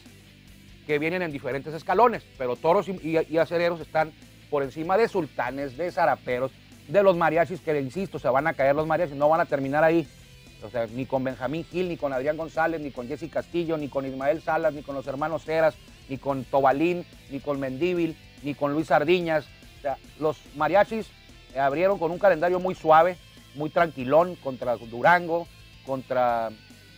que 0.84 0.98
vienen 0.98 1.22
en 1.22 1.30
diferentes 1.30 1.72
escalones, 1.74 2.24
pero 2.36 2.56
Toros 2.56 2.88
y, 2.88 3.38
Acereros 3.38 3.78
están 3.78 4.10
por 4.50 4.64
encima 4.64 4.96
de 4.96 5.06
Sultanes, 5.06 5.76
de 5.76 5.92
Zaraperos, 5.92 6.50
de 6.88 7.04
los 7.04 7.16
mariachis, 7.16 7.60
que 7.60 7.80
insisto, 7.80 8.18
se 8.18 8.28
van 8.28 8.48
a 8.48 8.54
caer 8.54 8.74
los 8.74 8.88
mariachis, 8.88 9.14
no 9.14 9.28
van 9.28 9.40
a 9.40 9.46
terminar 9.46 9.84
ahí. 9.84 10.08
O 10.64 10.68
sea, 10.68 10.88
ni 10.88 11.06
con 11.06 11.22
Benjamín 11.22 11.64
Gil, 11.64 11.88
ni 11.88 11.96
con 11.96 12.12
Adrián 12.12 12.36
González, 12.36 12.80
ni 12.80 12.90
con 12.90 13.06
Jesse 13.06 13.30
Castillo, 13.30 13.78
ni 13.78 13.86
con 13.86 14.04
Ismael 14.06 14.42
Salas, 14.42 14.74
ni 14.74 14.82
con 14.82 14.96
los 14.96 15.06
hermanos 15.06 15.44
Ceras, 15.44 15.76
ni 16.08 16.18
con 16.18 16.42
Tobalín, 16.42 17.06
ni 17.30 17.38
con 17.38 17.60
Mendíbil, 17.60 18.16
ni 18.42 18.54
con 18.54 18.72
Luis 18.72 18.88
Sardiñas. 18.88 19.46
O 19.80 19.82
sea, 19.82 19.96
los 20.18 20.36
mariachis 20.56 21.06
abrieron 21.58 21.98
con 21.98 22.10
un 22.10 22.18
calendario 22.18 22.60
muy 22.60 22.74
suave, 22.74 23.16
muy 23.54 23.70
tranquilón 23.70 24.36
contra 24.36 24.76
Durango, 24.76 25.48
contra. 25.86 26.50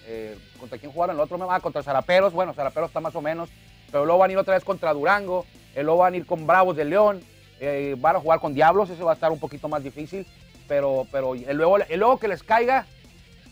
Eh, 0.04 0.36
¿Contra 0.58 0.78
quién 0.78 0.90
jugaron? 0.90 1.14
El 1.14 1.20
otro, 1.20 1.38
ah, 1.48 1.60
contra 1.60 1.84
Zaraperos. 1.84 2.32
Bueno, 2.32 2.54
Zaraperos 2.54 2.90
está 2.90 2.98
más 2.98 3.14
o 3.14 3.22
menos. 3.22 3.50
Pero 3.92 4.04
luego 4.04 4.18
van 4.18 4.30
a 4.30 4.32
ir 4.32 4.38
otra 4.38 4.54
vez 4.54 4.64
contra 4.64 4.92
Durango. 4.92 5.46
Eh, 5.76 5.84
luego 5.84 6.00
van 6.00 6.14
a 6.14 6.16
ir 6.16 6.26
con 6.26 6.44
Bravos 6.44 6.76
de 6.76 6.84
León. 6.84 7.20
Eh, 7.60 7.94
van 7.98 8.16
a 8.16 8.20
jugar 8.20 8.40
con 8.40 8.52
Diablos. 8.52 8.90
Ese 8.90 9.04
va 9.04 9.12
a 9.12 9.14
estar 9.14 9.30
un 9.30 9.38
poquito 9.38 9.68
más 9.68 9.84
difícil. 9.84 10.26
Pero, 10.66 11.06
pero 11.12 11.34
luego, 11.34 11.78
luego 11.78 12.18
que 12.18 12.26
les 12.26 12.42
caiga. 12.42 12.84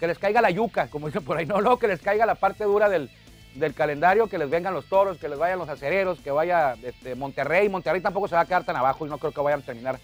Que 0.00 0.08
les 0.08 0.18
caiga 0.18 0.40
la 0.40 0.50
yuca, 0.50 0.88
como 0.88 1.06
dicen 1.06 1.24
por 1.24 1.36
ahí. 1.36 1.46
No, 1.46 1.60
luego 1.60 1.78
que 1.78 1.86
les 1.86 2.00
caiga 2.00 2.26
la 2.26 2.34
parte 2.34 2.64
dura 2.64 2.88
del, 2.88 3.10
del 3.60 3.74
calendario, 3.74 4.26
que 4.26 4.38
les 4.38 4.50
vengan 4.50 4.74
los 4.74 4.86
toros, 4.86 5.18
que 5.18 5.28
les 5.28 5.38
vayan 5.38 5.58
los 5.58 5.68
acereros, 5.68 6.18
que 6.20 6.30
vaya 6.30 6.74
este, 6.82 7.14
Monterrey. 7.14 7.68
Monterrey 7.68 8.00
tampoco 8.00 8.26
se 8.26 8.34
va 8.34 8.40
a 8.40 8.46
quedar 8.46 8.64
tan 8.64 8.76
abajo 8.76 9.06
y 9.06 9.10
no 9.10 9.18
creo 9.18 9.32
que 9.32 9.40
vayan 9.40 9.60
a 9.60 9.64
terminar 9.64 10.00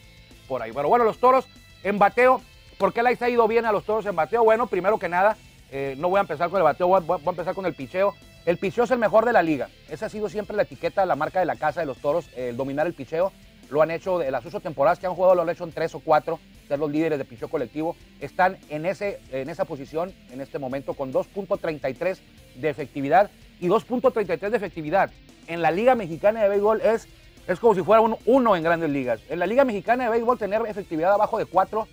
por 0.47 0.63
ahí. 0.63 0.71
Pero 0.73 0.89
bueno, 0.89 1.05
los 1.05 1.19
toros 1.19 1.49
en 1.83 1.99
bateo 1.99 2.41
¿Por 2.79 2.93
qué 2.93 3.03
les 3.03 3.21
ha 3.23 3.31
ido 3.31 3.49
bien 3.49 3.65
a 3.65 3.73
los 3.73 3.85
toros 3.85 4.05
en 4.05 4.15
bateo? 4.15 4.45
Bueno, 4.45 4.67
primero 4.67 4.99
que 4.99 5.09
nada, 5.09 5.37
eh, 5.73 5.95
no 5.99 6.11
voy 6.11 6.19
a 6.19 6.21
empezar 6.21 6.51
con 6.51 6.59
el 6.59 6.65
bateo, 6.65 6.89
voy 6.89 7.21
a, 7.25 7.31
empezar 7.31 7.55
con 7.55 7.65
el 7.65 7.73
picheo. 7.73 8.15
El 8.45 8.59
picheo 8.59 8.85
es 8.85 8.91
el 8.91 8.99
mejor 8.99 9.25
de 9.25 9.33
la 9.33 9.43
liga. 9.43 9.69
Esa 9.89 10.07
ha 10.07 10.09
sido 10.11 10.29
siempre 10.29 10.55
la 10.57 10.65
etiqueta, 10.65 11.07
la 11.07 11.17
marca 11.17 11.41
de 11.41 11.47
la 11.47 11.57
casa 11.57 11.81
de 11.81 11.87
los 11.87 11.99
toros, 11.99 12.29
el 12.37 12.57
dominar 12.57 12.87
el 12.87 12.93
picheo. 12.93 13.33
Lo 13.71 13.81
han 13.81 13.91
hecho 13.91 14.19
de 14.19 14.31
las 14.31 14.45
ocho 14.45 14.61
temporadas 14.61 14.99
que 14.99 15.07
han 15.07 15.15
jugado, 15.15 15.35
lo 15.35 15.43
han 15.43 15.49
hecho 15.49 15.65
en 15.65 15.73
tres 15.73 15.95
o 15.95 16.01
cuatro, 16.01 16.39
ser 16.69 16.79
los 16.79 16.91
líderes 16.91 17.19
de 17.19 17.25
picheo 17.25 17.49
colectivo. 17.49 17.97
Están 18.21 18.59
en, 18.69 18.85
ese, 18.85 19.21
en 19.33 19.49
esa 19.49 19.65
posición 19.65 20.13
en 20.31 20.43
este 20.43 20.59
momento 20.59 20.93
con 20.93 21.13
2.33 21.13 22.19
de 22.57 22.69
efectividad 22.69 23.31
y 23.61 23.69
2.33 23.69 24.51
de 24.51 24.57
efectividad. 24.57 25.11
En 25.47 25.63
la 25.63 25.71
Liga 25.71 25.95
Mexicana 25.95 26.43
de 26.43 26.49
Béisbol 26.49 26.81
es, 26.81 27.09
es 27.47 27.59
como 27.61 27.75
si 27.75 27.83
fuera 27.83 28.01
un 28.01 28.17
uno 28.25 28.57
en 28.57 28.63
grandes 28.63 28.91
ligas. 28.91 29.21
En 29.29 29.39
la 29.39 29.47
Liga 29.47 29.65
Mexicana 29.65 30.05
de 30.05 30.11
Béisbol 30.11 30.39
tener 30.39 30.63
efectividad 30.67 31.13
abajo 31.13 31.39
de 31.39 31.47
4 31.47 31.87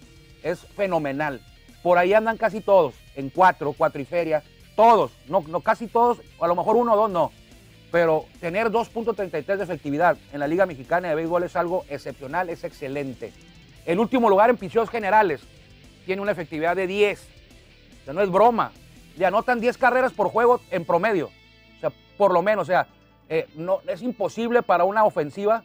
es 0.44 0.60
fenomenal. 0.60 1.42
Por 1.82 1.98
ahí 1.98 2.14
andan 2.14 2.38
casi 2.38 2.62
todos, 2.62 2.94
en 3.16 3.30
cuatro, 3.30 3.74
cuatro 3.78 4.02
y 4.02 4.06
feria, 4.06 4.44
todos, 4.76 5.12
no, 5.28 5.44
no 5.48 5.60
casi 5.60 5.88
todos, 5.88 6.22
a 6.40 6.48
lo 6.48 6.56
mejor 6.56 6.76
uno 6.76 6.94
o 6.94 6.98
dos 6.98 7.10
no. 7.10 7.32
Pero 7.92 8.26
tener 8.40 8.72
2.33 8.72 9.58
de 9.58 9.64
efectividad 9.64 10.18
en 10.32 10.40
la 10.40 10.48
Liga 10.48 10.66
Mexicana 10.66 11.10
de 11.10 11.16
Béisbol 11.16 11.44
es 11.44 11.56
algo 11.56 11.86
excepcional, 11.90 12.50
es 12.50 12.64
excelente. 12.64 13.34
El 13.86 14.00
último 14.00 14.30
lugar 14.30 14.50
en 14.50 14.58
picheos 14.58 14.90
generales 14.90 15.42
tiene 16.06 16.22
una 16.22 16.32
efectividad 16.32 16.76
de 16.76 16.88
10. 16.88 17.20
O 17.20 18.06
sea, 18.06 18.14
no 18.14 18.22
es 18.22 18.32
broma. 18.32 18.72
Le 19.18 19.26
anotan 19.26 19.60
10 19.60 19.78
carreras 19.78 20.12
por 20.12 20.30
juego 20.30 20.62
en 20.72 20.86
promedio. 20.86 21.30
Por 22.18 22.34
lo 22.34 22.42
menos, 22.42 22.64
o 22.64 22.66
sea, 22.66 22.88
eh, 23.30 23.48
no, 23.56 23.82
es 23.88 24.02
imposible 24.02 24.62
para 24.64 24.84
una 24.84 25.06
ofensiva 25.06 25.64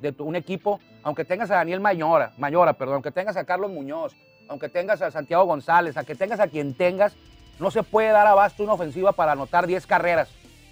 de 0.00 0.14
un 0.18 0.36
equipo, 0.36 0.80
aunque 1.02 1.24
tengas 1.24 1.50
a 1.50 1.56
Daniel 1.56 1.80
Mayora, 1.80 2.32
Mayora, 2.38 2.72
perdón, 2.72 2.94
aunque 2.94 3.10
tengas 3.10 3.36
a 3.36 3.44
Carlos 3.44 3.70
Muñoz, 3.70 4.14
aunque 4.48 4.68
tengas 4.68 5.00
a 5.02 5.10
Santiago 5.10 5.44
González, 5.44 5.96
a 5.96 6.04
que 6.04 6.14
tengas 6.14 6.40
a 6.40 6.48
quien 6.48 6.74
tengas, 6.74 7.14
no 7.58 7.70
se 7.70 7.82
puede 7.82 8.08
dar 8.08 8.26
abasto 8.26 8.62
una 8.62 8.74
ofensiva 8.74 9.12
para 9.12 9.32
anotar 9.32 9.66
10 9.66 9.86
carreras 9.86 10.28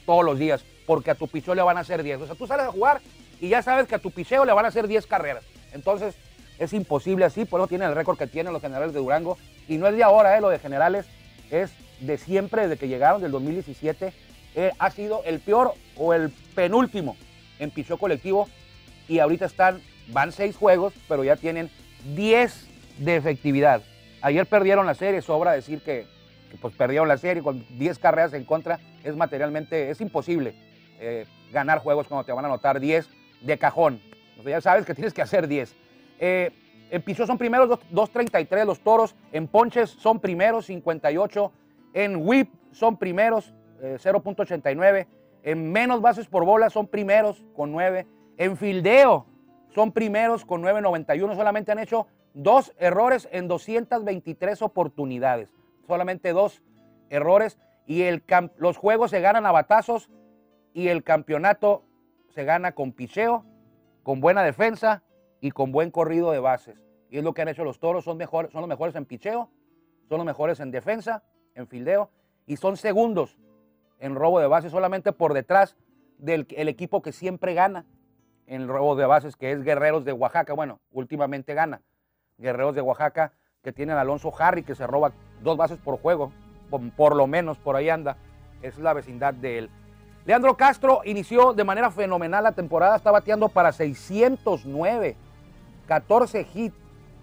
todos 0.07 0.25
los 0.25 0.39
días, 0.39 0.65
porque 0.87 1.11
a 1.11 1.15
tu 1.15 1.29
picheo 1.29 1.55
le 1.55 1.63
van 1.63 1.77
a 1.77 1.81
hacer 1.81 2.03
10. 2.03 2.23
O 2.23 2.27
sea, 2.27 2.35
tú 2.35 2.47
sales 2.47 2.67
a 2.67 2.73
jugar 2.73 3.01
y 3.41 3.49
ya 3.49 3.63
sabes 3.63 3.87
que 3.87 3.95
a 3.95 3.99
tu 3.99 4.11
picheo 4.11 4.45
le 4.45 4.53
van 4.53 4.65
a 4.65 4.69
hacer 4.69 4.89
10 4.89 5.07
carreras. 5.07 5.45
Entonces, 5.73 6.17
es 6.59 6.73
imposible 6.73 7.25
así, 7.25 7.45
por 7.45 7.61
eso 7.61 7.69
tiene 7.69 7.87
el 7.87 7.95
récord 7.95 8.19
que 8.19 8.27
tienen 8.27 8.53
los 8.53 8.61
generales 8.61 8.93
de 8.93 8.99
Durango. 8.99 9.39
Y 9.69 9.79
no 9.79 9.87
es 9.87 9.97
de 9.97 10.03
ahora, 10.03 10.37
eh, 10.37 10.41
lo 10.41 10.49
de 10.51 10.59
generales 10.59 11.07
es 11.51 11.71
de 12.01 12.19
siempre, 12.19 12.63
desde 12.63 12.77
que 12.77 12.89
llegaron, 12.89 13.23
del 13.23 13.31
2017. 13.31 14.13
Eh, 14.55 14.73
ha 14.79 14.91
sido 14.91 15.23
el 15.25 15.41
peor 15.41 15.75
o 15.97 16.13
el 16.13 16.31
penúltimo 16.55 17.17
en 17.59 17.71
picheo 17.71 17.99
colectivo 17.99 18.49
y 19.09 19.19
ahorita 19.19 19.47
están, 19.47 19.81
van 20.09 20.33
seis 20.33 20.57
juegos, 20.57 20.93
pero 21.09 21.23
ya 21.23 21.37
tienen 21.37 21.71
10 22.15 22.69
de 22.99 23.17
efectividad. 23.17 23.83
Ayer 24.23 24.47
perdieron 24.47 24.87
la 24.87 24.95
serie, 24.95 25.23
sobra 25.23 25.53
decir 25.53 25.83
que, 25.83 26.07
pues 26.61 26.75
perdieron 26.75 27.09
la 27.09 27.17
serie 27.17 27.43
con 27.43 27.65
10 27.79 27.99
carreras 27.99 28.33
en 28.33 28.45
contra, 28.45 28.81
es 29.05 29.17
materialmente, 29.17 29.91
es 29.91 30.01
imposible 30.01 30.55
eh, 30.99 31.27
ganar 31.53 31.79
juegos 31.79 32.07
cuando 32.09 32.25
te 32.25 32.33
van 32.33 32.45
a 32.45 32.49
anotar 32.49 32.81
10 32.81 33.09
de 33.41 33.59
cajón. 33.59 34.01
Ya 34.45 34.61
sabes 34.61 34.85
que 34.85 34.95
tienes 34.95 35.13
que 35.13 35.23
hacer 35.23 35.47
10. 35.47 35.75
Eh, 36.19 36.51
en 36.91 37.03
piso 37.03 37.27
son 37.27 37.39
primeros 37.39 37.69
2.33 37.69 38.67
los 38.67 38.81
toros, 38.81 39.15
en 39.33 39.47
ponches 39.47 39.91
son 39.91 40.19
primeros 40.19 40.67
58, 40.67 41.53
en 41.95 42.17
whip 42.17 42.51
son 42.73 42.97
primeros 42.97 43.53
0.89, 43.81 44.99
eh, 44.99 45.07
en 45.43 45.73
menos 45.73 46.01
bases 46.01 46.27
por 46.27 46.45
bola 46.45 46.71
son 46.71 46.87
primeros 46.87 47.45
con 47.55 47.73
9 47.73 48.07
en 48.37 48.57
fildeo 48.57 49.27
son 49.75 49.93
primeros 49.93 50.45
con 50.45 50.63
9.91. 50.63 51.37
Solamente 51.37 51.73
han 51.73 51.79
hecho 51.79 52.07
dos 52.35 52.73
errores 52.79 53.29
en 53.33 53.49
223 53.49 54.63
oportunidades. 54.63 55.51
Solamente 55.87 56.33
dos 56.33 56.63
errores. 57.09 57.59
Y 57.87 58.03
el 58.03 58.23
los 58.57 58.77
juegos 58.77 59.11
se 59.11 59.21
ganan 59.21 59.47
a 59.47 59.53
batazos 59.53 60.11
y 60.73 60.89
el 60.89 61.03
campeonato 61.03 61.83
se 62.29 62.45
gana 62.45 62.73
con 62.73 62.93
picheo, 62.93 63.45
con 64.05 64.21
buena 64.21 64.43
defensa 64.43 65.03
y 65.41 65.51
con 65.51 65.73
buen 65.73 65.91
corrido 65.91 66.31
de 66.31 66.39
bases. 66.39 66.83
Y 67.11 67.19
es 67.19 67.25
lo 67.25 67.35
que 67.35 67.43
han 67.43 67.49
hecho 67.49 67.65
los 67.65 67.81
toros. 67.81 68.05
Son, 68.05 68.17
mejor, 68.17 68.51
son 68.53 68.61
los 68.61 68.69
mejores 68.69 68.95
en 68.95 69.05
picheo, 69.05 69.51
son 70.09 70.19
los 70.19 70.27
mejores 70.27 70.61
en 70.61 70.71
defensa, 70.71 71.25
en 71.55 71.67
fildeo 71.67 72.11
y 72.47 72.57
son 72.57 72.77
segundos 72.77 73.37
en 74.01 74.15
robo 74.15 74.41
de 74.41 74.47
bases 74.47 74.73
solamente 74.73 75.13
por 75.13 75.35
detrás 75.35 75.77
del 76.19 76.47
equipo 76.51 77.01
que 77.01 77.13
siempre 77.13 77.55
gana, 77.55 77.87
en 78.47 78.67
robo 78.67 78.97
de 78.97 79.07
bases, 79.07 79.37
que 79.37 79.53
es 79.53 79.63
Guerreros 79.63 80.05
de 80.05 80.13
Oaxaca. 80.13 80.55
Bueno, 80.55 80.81
últimamente 80.91 81.55
gana. 81.55 81.83
Guerreros 82.37 82.75
de 82.75 82.81
Oaxaca, 82.81 83.33
que 83.63 83.73
tienen 83.73 83.97
a 83.97 84.01
Alonso 84.01 84.33
Harry, 84.39 84.65
que 84.65 84.75
se 84.75 84.87
roba 84.87 85.13
dos 85.41 85.57
bases 85.57 85.79
por 85.79 86.01
juego, 86.01 86.33
por, 86.97 87.15
lo 87.15 87.27
menos 87.27 87.59
por 87.59 87.77
ahí 87.77 87.89
anda. 87.89 88.17
Es 88.61 88.77
la 88.79 88.93
vecindad 88.93 89.35
de 89.35 89.59
él. 89.59 89.71
Leandro 90.25 90.57
Castro 90.57 91.03
inició 91.05 91.53
de 91.55 91.65
manera 91.65 91.91
fenomenal 91.91 92.43
la 92.43 92.53
temporada, 92.53 92.97
está 92.97 93.11
bateando 93.11 93.49
para 93.49 93.73
609, 93.73 95.17
14 95.87 96.47
hits, 96.53 96.77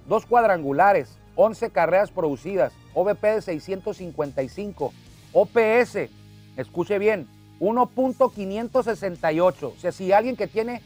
dos 0.08 0.26
cuadrangulares, 0.26 1.20
11 1.36 1.70
carreras 1.72 2.10
producidas, 2.10 2.74
OVP 2.94 3.28
de 3.28 3.42
655, 3.42 4.94
OPS, 5.34 6.10
escuche 6.58 7.00
bien, 7.00 7.28
1.568. 7.60 9.64
O 9.64 9.80
sea, 9.80 9.92
si 9.92 10.12
alguien 10.12 10.36
que 10.36 10.48
tiene 10.48 10.82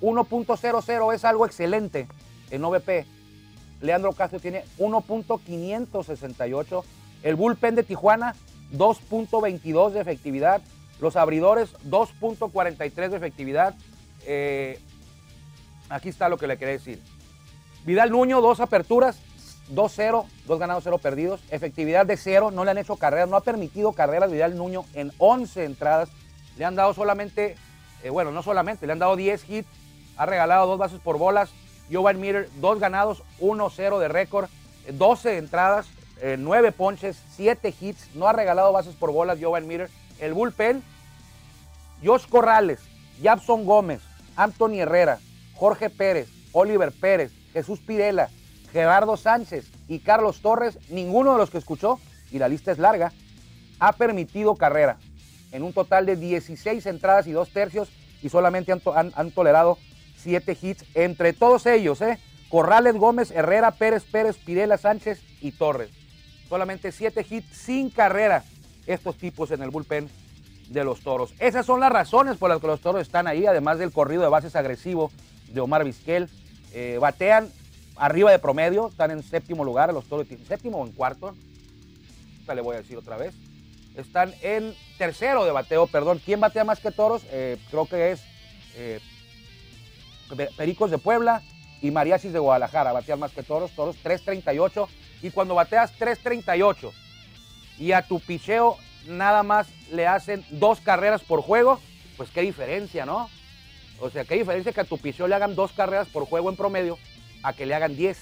1.00 0.00 1.14
es 1.14 1.24
algo 1.24 1.46
excelente 1.46 2.08
en 2.50 2.64
OVP, 2.64 3.06
Leandro 3.80 4.12
Castro 4.12 4.40
tiene 4.40 4.64
1.568. 4.78 6.84
El 7.22 7.36
bullpen 7.36 7.74
de 7.74 7.82
Tijuana, 7.82 8.34
2.22 8.72 9.90
de 9.90 10.00
efectividad. 10.00 10.62
Los 11.00 11.16
abridores, 11.16 11.74
2.43 11.84 13.08
de 13.08 13.16
efectividad. 13.16 13.74
Eh, 14.24 14.78
aquí 15.88 16.08
está 16.08 16.28
lo 16.28 16.38
que 16.38 16.46
le 16.46 16.56
quería 16.56 16.72
decir. 16.72 17.02
Vidal 17.84 18.10
Nuño, 18.10 18.40
dos 18.40 18.60
aperturas, 18.60 19.18
2-0, 19.72 20.26
dos 20.46 20.58
ganados, 20.58 20.84
0 20.84 20.98
perdidos. 20.98 21.40
Efectividad 21.50 22.06
de 22.06 22.16
0, 22.16 22.50
no 22.50 22.64
le 22.64 22.70
han 22.70 22.78
hecho 22.78 22.96
carreras, 22.96 23.28
no 23.28 23.36
ha 23.36 23.42
permitido 23.42 23.92
carreras 23.92 24.30
Vidal 24.30 24.56
Nuño 24.56 24.84
en 24.94 25.12
11 25.18 25.64
entradas. 25.64 26.08
Le 26.56 26.64
han 26.64 26.76
dado 26.76 26.94
solamente, 26.94 27.56
eh, 28.02 28.10
bueno, 28.10 28.30
no 28.30 28.42
solamente, 28.42 28.86
le 28.86 28.92
han 28.92 28.98
dado 28.98 29.16
10 29.16 29.48
hits, 29.50 29.68
ha 30.16 30.26
regalado 30.26 30.66
dos 30.66 30.78
bases 30.78 31.00
por 31.00 31.18
bolas. 31.18 31.50
Jovan 31.90 32.20
Miller, 32.20 32.48
dos 32.56 32.80
ganados, 32.80 33.22
1-0 33.40 34.00
de 34.00 34.08
récord, 34.08 34.48
12 34.92 35.38
entradas, 35.38 35.86
9 36.38 36.72
ponches, 36.72 37.16
7 37.36 37.72
hits, 37.80 38.08
no 38.14 38.26
ha 38.26 38.32
regalado 38.32 38.72
bases 38.72 38.96
por 38.96 39.12
bolas 39.12 39.38
Jovan 39.40 39.68
Miller. 39.68 39.88
El 40.18 40.34
bullpen, 40.34 40.82
Josh 42.04 42.26
Corrales, 42.26 42.80
Japson 43.22 43.64
Gómez, 43.64 44.00
Anthony 44.34 44.80
Herrera, 44.80 45.18
Jorge 45.54 45.90
Pérez, 45.90 46.28
Oliver 46.52 46.92
Pérez, 46.92 47.32
Jesús 47.52 47.80
Pirela, 47.80 48.30
Gerardo 48.76 49.16
Sánchez 49.16 49.70
y 49.88 50.00
Carlos 50.00 50.42
Torres, 50.42 50.78
ninguno 50.90 51.32
de 51.32 51.38
los 51.38 51.48
que 51.48 51.56
escuchó, 51.56 51.98
y 52.30 52.38
la 52.38 52.46
lista 52.46 52.72
es 52.72 52.78
larga, 52.78 53.10
ha 53.78 53.94
permitido 53.94 54.54
carrera 54.54 54.98
en 55.50 55.62
un 55.62 55.72
total 55.72 56.04
de 56.04 56.14
16 56.14 56.84
entradas 56.84 57.26
y 57.26 57.32
dos 57.32 57.48
tercios 57.48 57.88
y 58.22 58.28
solamente 58.28 58.72
han, 58.72 59.30
tolerado 59.30 59.78
7 60.18 60.58
hits 60.60 60.84
entre 60.92 61.32
todos 61.32 61.64
ellos, 61.64 62.02
¿eh? 62.02 62.18
Corrales, 62.50 62.96
Gómez, 62.96 63.30
Herrera, 63.30 63.70
Pérez, 63.70 64.04
Pérez, 64.04 64.36
Pirela, 64.36 64.76
Sánchez 64.76 65.22
y 65.40 65.52
Torres. 65.52 65.88
Solamente 66.46 66.92
7 66.92 67.24
hits 67.30 67.56
sin 67.56 67.88
carrera 67.88 68.44
estos 68.86 69.16
tipos 69.16 69.52
en 69.52 69.62
el 69.62 69.70
bullpen 69.70 70.10
de 70.68 70.84
los 70.84 71.00
toros. 71.00 71.32
Esas 71.38 71.64
son 71.64 71.80
las 71.80 71.90
razones 71.90 72.36
por 72.36 72.50
las 72.50 72.60
que 72.60 72.66
los 72.66 72.82
toros 72.82 73.00
están 73.00 73.26
ahí, 73.26 73.46
además 73.46 73.78
del 73.78 73.90
corrido 73.90 74.20
de 74.20 74.28
bases 74.28 74.54
agresivo 74.54 75.10
de 75.48 75.62
Omar 75.62 75.82
Vizquel. 75.82 76.28
Eh, 76.74 76.98
batean 77.00 77.50
arriba 77.96 78.30
de 78.30 78.38
promedio, 78.38 78.88
están 78.88 79.10
en 79.10 79.22
séptimo 79.22 79.64
lugar, 79.64 79.92
los 79.92 80.04
toros, 80.06 80.26
séptimo 80.46 80.78
o 80.78 80.86
en 80.86 80.92
cuarto, 80.92 81.34
le 82.54 82.60
voy 82.60 82.74
a 82.74 82.78
decir 82.80 82.96
otra 82.96 83.16
vez. 83.16 83.34
Están 83.96 84.34
en 84.42 84.74
tercero 84.98 85.44
de 85.44 85.52
bateo, 85.52 85.86
perdón. 85.86 86.20
¿Quién 86.24 86.40
batea 86.40 86.64
más 86.64 86.80
que 86.80 86.90
toros? 86.90 87.22
Eh, 87.30 87.56
creo 87.70 87.86
que 87.86 88.12
es 88.12 88.22
eh, 88.76 89.00
Pericos 90.56 90.90
de 90.90 90.98
Puebla 90.98 91.42
y 91.80 91.90
Mariachis 91.90 92.32
de 92.32 92.38
Guadalajara. 92.38 92.92
Batean 92.92 93.18
más 93.18 93.32
que 93.32 93.42
toros, 93.42 93.72
toros 93.72 93.96
338. 94.02 94.88
Y 95.22 95.30
cuando 95.30 95.54
bateas 95.54 95.92
338 95.92 96.92
y 97.78 97.92
a 97.92 98.02
tu 98.02 98.20
picheo 98.20 98.76
nada 99.08 99.42
más 99.42 99.68
le 99.90 100.06
hacen 100.06 100.44
dos 100.50 100.80
carreras 100.80 101.22
por 101.22 101.40
juego, 101.40 101.80
pues 102.16 102.30
qué 102.30 102.42
diferencia, 102.42 103.06
¿no? 103.06 103.30
O 104.00 104.10
sea, 104.10 104.24
qué 104.24 104.34
diferencia 104.34 104.72
que 104.72 104.80
a 104.80 104.84
tu 104.84 104.98
picheo 104.98 105.26
le 105.26 105.34
hagan 105.34 105.54
dos 105.54 105.72
carreras 105.72 106.08
por 106.08 106.26
juego 106.26 106.50
en 106.50 106.56
promedio 106.56 106.98
a 107.42 107.52
que 107.52 107.66
le 107.66 107.74
hagan 107.74 107.96
10. 107.96 108.18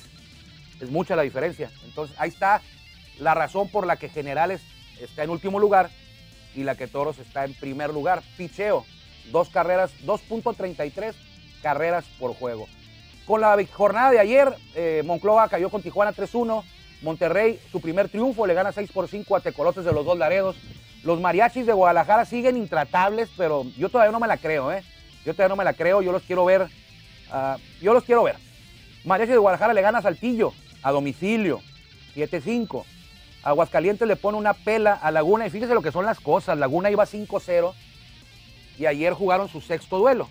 Es 0.81 0.91
mucha 0.91 1.17
la 1.17 1.23
diferencia. 1.23 1.71
Entonces 1.85 2.17
ahí 2.19 2.31
está 2.31 2.63
la 3.19 3.35
razón 3.35 3.69
por 3.69 3.87
la 3.87 3.97
que 3.97 4.09
Generales 4.09 4.61
está 5.01 5.23
en 5.25 5.31
último 5.31 5.59
lugar 5.59 5.91
y 6.55 6.65
la 6.65 6.77
que 6.77 6.87
Toros 6.87 7.19
está 7.19 7.45
en 7.45 7.55
primer 7.55 7.93
lugar. 7.93 8.23
Picheo, 8.37 8.85
dos 9.31 9.49
carreras, 9.49 9.93
2.33 10.05 11.15
carreras 11.63 12.05
por 12.19 12.35
juego. 12.35 12.67
Con 13.27 13.41
la 13.41 13.57
jornada 13.73 14.11
de 14.11 14.19
ayer, 14.19 14.55
eh, 14.75 15.03
Monclova 15.05 15.49
cayó 15.49 15.71
con 15.71 15.83
Tijuana 15.83 16.13
3-1. 16.13 16.63
Monterrey, 17.03 17.61
su 17.71 17.81
primer 17.81 18.09
triunfo, 18.09 18.47
le 18.47 18.55
gana 18.55 18.73
6 18.73 18.91
por 18.93 19.09
5 19.09 19.37
a 19.37 19.41
Tecolotes 19.41 19.85
de 19.85 19.93
los 19.93 20.05
dos 20.05 20.19
Laredos. 20.19 20.57
Los 21.03 21.21
mariachis 21.21 21.67
de 21.67 21.73
Guadalajara 21.73 22.25
siguen 22.25 22.57
intratables, 22.57 23.29
pero 23.37 23.65
yo 23.77 23.91
todavía 23.91 24.13
no 24.13 24.21
me 24.21 24.27
la 24.27 24.39
creo, 24.39 24.73
¿eh? 24.73 24.83
Yo 25.25 25.35
todavía 25.35 25.51
no 25.51 25.57
me 25.57 25.65
la 25.65 25.75
creo, 25.75 26.01
yo 26.03 26.13
los 26.13 26.23
quiero 26.23 26.45
ver. 26.45 26.67
Ah, 27.31 27.57
yo 27.81 27.93
los 27.93 28.05
quiero 28.05 28.23
ver. 28.23 28.37
Mariachi 29.05 29.33
de 29.33 29.39
Guadalajara 29.39 29.75
le 29.75 29.83
gana 29.83 29.99
a 29.99 30.03
Saltillo 30.03 30.53
a 30.83 30.91
domicilio, 30.91 31.61
7-5. 32.15 32.85
Aguascalientes 33.43 34.09
le 34.09 34.17
pone 34.17 34.39
una 34.39 34.55
pela 34.55 34.95
a 34.95 35.11
Laguna 35.11 35.47
y 35.47 35.51
fíjese 35.51 35.75
lo 35.75 35.83
que 35.83 35.93
son 35.93 36.07
las 36.07 36.21
cosas. 36.21 36.57
Laguna 36.57 36.91
iba 36.91 37.05
5-0 37.05 37.75
y 38.79 38.87
ayer 38.87 39.13
jugaron 39.13 39.49
su 39.49 39.61
sexto 39.61 39.99
duelo. 39.99 40.29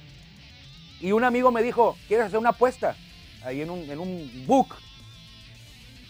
Y 1.00 1.12
un 1.12 1.24
amigo 1.24 1.52
me 1.52 1.62
dijo, 1.62 1.96
¿quieres 2.08 2.28
hacer 2.28 2.40
una 2.40 2.50
apuesta? 2.50 2.96
Ahí 3.46 3.62
en 3.62 3.70
un, 3.70 3.80
en 3.90 4.00
un 4.00 4.44
book. 4.48 4.76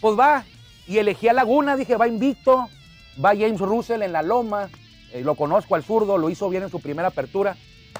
Pues 0.00 0.18
va. 0.18 0.44
Y 0.86 0.98
elegí 0.98 1.28
a 1.28 1.32
Laguna, 1.34 1.76
dije, 1.76 1.96
va 1.96 2.08
invicto. 2.08 2.68
Va 3.22 3.30
James 3.30 3.60
Russell 3.60 4.02
en 4.02 4.12
la 4.12 4.22
loma. 4.22 4.70
Eh, 5.12 5.22
lo 5.22 5.34
conozco 5.34 5.74
al 5.74 5.84
zurdo, 5.84 6.16
lo 6.16 6.30
hizo 6.30 6.48
bien 6.48 6.62
en 6.62 6.70
su 6.70 6.80
primera 6.80 7.08
apertura. 7.08 7.56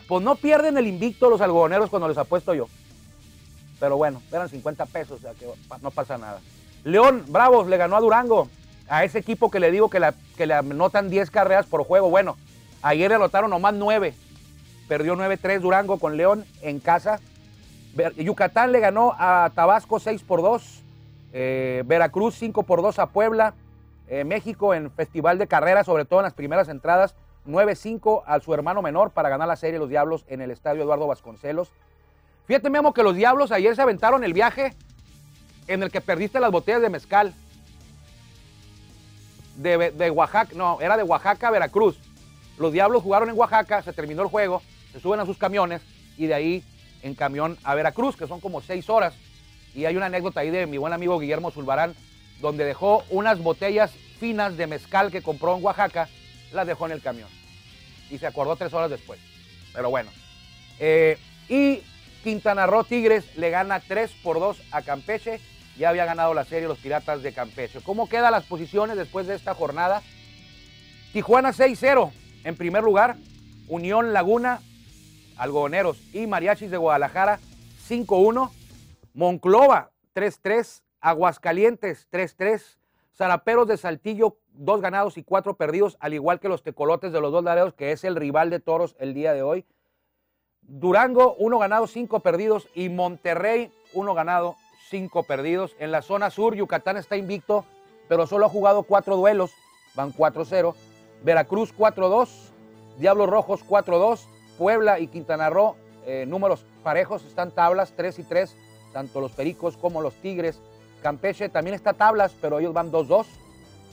Pues 0.08 0.22
no 0.22 0.36
pierden 0.36 0.78
el 0.78 0.86
invicto 0.86 1.28
los 1.28 1.40
algodoneros 1.40 1.90
cuando 1.90 2.08
les 2.08 2.18
apuesto 2.18 2.54
yo. 2.54 2.68
Pero 3.84 3.98
bueno, 3.98 4.22
eran 4.32 4.48
50 4.48 4.86
pesos, 4.86 5.18
o 5.18 5.20
sea 5.20 5.34
que 5.34 5.46
no 5.82 5.90
pasa 5.90 6.16
nada. 6.16 6.40
León, 6.84 7.22
Bravos, 7.28 7.66
le 7.66 7.76
ganó 7.76 7.96
a 7.96 8.00
Durango, 8.00 8.48
a 8.88 9.04
ese 9.04 9.18
equipo 9.18 9.50
que 9.50 9.60
le 9.60 9.70
digo 9.70 9.90
que, 9.90 10.00
que 10.38 10.46
le 10.46 10.54
anotan 10.54 11.10
10 11.10 11.30
carreras 11.30 11.66
por 11.66 11.84
juego. 11.84 12.08
Bueno, 12.08 12.38
ayer 12.80 13.10
le 13.10 13.16
anotaron 13.16 13.50
nomás 13.50 13.74
9. 13.74 14.14
Perdió 14.88 15.16
9-3 15.16 15.60
Durango 15.60 15.98
con 15.98 16.16
León 16.16 16.46
en 16.62 16.80
casa. 16.80 17.20
Yucatán 18.16 18.72
le 18.72 18.80
ganó 18.80 19.14
a 19.18 19.50
Tabasco 19.54 20.00
6 20.00 20.22
por 20.22 20.40
2. 20.40 20.82
Eh, 21.34 21.82
Veracruz 21.84 22.36
5 22.36 22.62
por 22.62 22.80
2 22.80 22.98
a 23.00 23.08
Puebla. 23.08 23.52
Eh, 24.08 24.24
México 24.24 24.72
en 24.72 24.90
Festival 24.92 25.36
de 25.36 25.46
Carreras, 25.46 25.84
sobre 25.84 26.06
todo 26.06 26.20
en 26.20 26.24
las 26.24 26.32
primeras 26.32 26.70
entradas, 26.70 27.14
9-5 27.46 28.22
a 28.24 28.40
su 28.40 28.54
hermano 28.54 28.80
menor 28.80 29.10
para 29.10 29.28
ganar 29.28 29.46
la 29.46 29.56
serie 29.56 29.78
Los 29.78 29.90
Diablos 29.90 30.24
en 30.28 30.40
el 30.40 30.50
estadio 30.50 30.84
Eduardo 30.84 31.06
Vasconcelos. 31.06 31.70
Fíjate, 32.46 32.68
Memo, 32.68 32.92
que 32.92 33.02
los 33.02 33.16
Diablos 33.16 33.52
ayer 33.52 33.74
se 33.74 33.82
aventaron 33.82 34.22
el 34.22 34.34
viaje 34.34 34.74
en 35.66 35.82
el 35.82 35.90
que 35.90 36.00
perdiste 36.00 36.40
las 36.40 36.50
botellas 36.50 36.82
de 36.82 36.90
mezcal. 36.90 37.34
De, 39.56 40.10
Oaxaca, 40.10 40.52
no, 40.54 40.80
era 40.80 40.96
de 40.96 41.04
Oaxaca 41.04 41.48
a 41.48 41.50
Veracruz. 41.50 41.96
Los 42.58 42.72
Diablos 42.72 43.02
jugaron 43.02 43.30
en 43.30 43.38
Oaxaca, 43.38 43.82
se 43.82 43.92
terminó 43.92 44.22
el 44.22 44.28
juego, 44.28 44.62
se 44.92 45.00
suben 45.00 45.20
a 45.20 45.26
sus 45.26 45.38
camiones 45.38 45.80
y 46.18 46.26
de 46.26 46.34
ahí 46.34 46.64
en 47.02 47.14
camión 47.14 47.56
a 47.64 47.74
Veracruz, 47.74 48.16
que 48.16 48.26
son 48.26 48.40
como 48.40 48.60
seis 48.60 48.90
horas. 48.90 49.14
Y 49.74 49.86
hay 49.86 49.96
una 49.96 50.06
anécdota 50.06 50.40
ahí 50.40 50.50
de 50.50 50.66
mi 50.66 50.76
buen 50.76 50.92
amigo 50.92 51.18
Guillermo 51.18 51.50
Zulbarán, 51.50 51.94
donde 52.40 52.64
dejó 52.64 53.04
unas 53.10 53.38
botellas 53.42 53.92
finas 54.18 54.56
de 54.56 54.66
mezcal 54.66 55.10
que 55.10 55.22
compró 55.22 55.56
en 55.56 55.64
Oaxaca, 55.64 56.08
las 56.52 56.66
dejó 56.66 56.86
en 56.86 56.92
el 56.92 57.02
camión. 57.02 57.28
Y 58.10 58.18
se 58.18 58.26
acordó 58.26 58.56
tres 58.56 58.72
horas 58.74 58.90
después. 58.90 59.18
Pero 59.72 59.90
bueno. 59.90 60.10
Eh, 60.78 61.18
y 61.48 61.82
Quintana 62.24 62.66
Roo 62.66 62.84
Tigres 62.84 63.36
le 63.36 63.50
gana 63.50 63.80
3 63.80 64.10
por 64.22 64.40
2 64.40 64.56
a 64.72 64.80
Campeche. 64.80 65.40
Ya 65.76 65.90
había 65.90 66.06
ganado 66.06 66.32
la 66.32 66.46
serie 66.46 66.66
los 66.66 66.78
Piratas 66.78 67.22
de 67.22 67.34
Campeche. 67.34 67.82
¿Cómo 67.82 68.08
quedan 68.08 68.32
las 68.32 68.44
posiciones 68.44 68.96
después 68.96 69.26
de 69.26 69.34
esta 69.34 69.54
jornada? 69.54 70.02
Tijuana 71.12 71.52
6-0 71.52 72.10
en 72.44 72.56
primer 72.56 72.82
lugar. 72.82 73.16
Unión 73.68 74.14
Laguna, 74.14 74.60
Algodoneros 75.36 76.00
y 76.14 76.26
Mariachis 76.26 76.70
de 76.70 76.78
Guadalajara 76.78 77.40
5-1. 77.88 78.50
Monclova 79.12 79.90
3-3. 80.14 80.82
Aguascalientes 81.00 82.08
3-3. 82.10 82.78
Zaraperos 83.14 83.68
de 83.68 83.76
Saltillo, 83.76 84.38
dos 84.54 84.80
ganados 84.80 85.18
y 85.18 85.24
cuatro 85.24 85.56
perdidos, 85.56 85.98
al 86.00 86.14
igual 86.14 86.40
que 86.40 86.48
los 86.48 86.62
Tecolotes 86.62 87.12
de 87.12 87.20
los 87.20 87.30
dos 87.30 87.44
Laredos, 87.44 87.74
que 87.74 87.92
es 87.92 88.02
el 88.02 88.16
rival 88.16 88.48
de 88.48 88.60
Toros 88.60 88.96
el 88.98 89.12
día 89.12 89.34
de 89.34 89.42
hoy. 89.42 89.66
Durango, 90.66 91.34
uno 91.38 91.58
ganado, 91.58 91.86
cinco 91.86 92.20
perdidos. 92.20 92.68
Y 92.74 92.88
Monterrey, 92.88 93.72
uno 93.92 94.14
ganado, 94.14 94.56
cinco 94.88 95.22
perdidos. 95.22 95.74
En 95.78 95.92
la 95.92 96.02
zona 96.02 96.30
sur, 96.30 96.54
Yucatán 96.54 96.96
está 96.96 97.16
invicto, 97.16 97.64
pero 98.08 98.26
solo 98.26 98.46
ha 98.46 98.50
jugado 98.50 98.82
cuatro 98.82 99.16
duelos. 99.16 99.52
Van 99.94 100.12
4-0. 100.12 100.74
Veracruz 101.22 101.74
4-2. 101.76 102.28
Diablos 102.98 103.28
Rojos 103.28 103.64
4-2. 103.64 104.26
Puebla 104.58 105.00
y 105.00 105.08
Quintana 105.08 105.50
Roo, 105.50 105.76
eh, 106.06 106.24
números 106.26 106.64
parejos, 106.82 107.24
están 107.24 107.50
tablas 107.50 107.92
3 107.96 108.18
y 108.20 108.22
3, 108.22 108.56
tanto 108.92 109.20
los 109.20 109.32
Pericos 109.32 109.76
como 109.76 110.00
los 110.00 110.14
Tigres. 110.14 110.60
Campeche 111.02 111.48
también 111.48 111.74
está 111.74 111.92
tablas, 111.92 112.34
pero 112.40 112.58
ellos 112.58 112.72
van 112.72 112.90
2-2. 112.90 113.26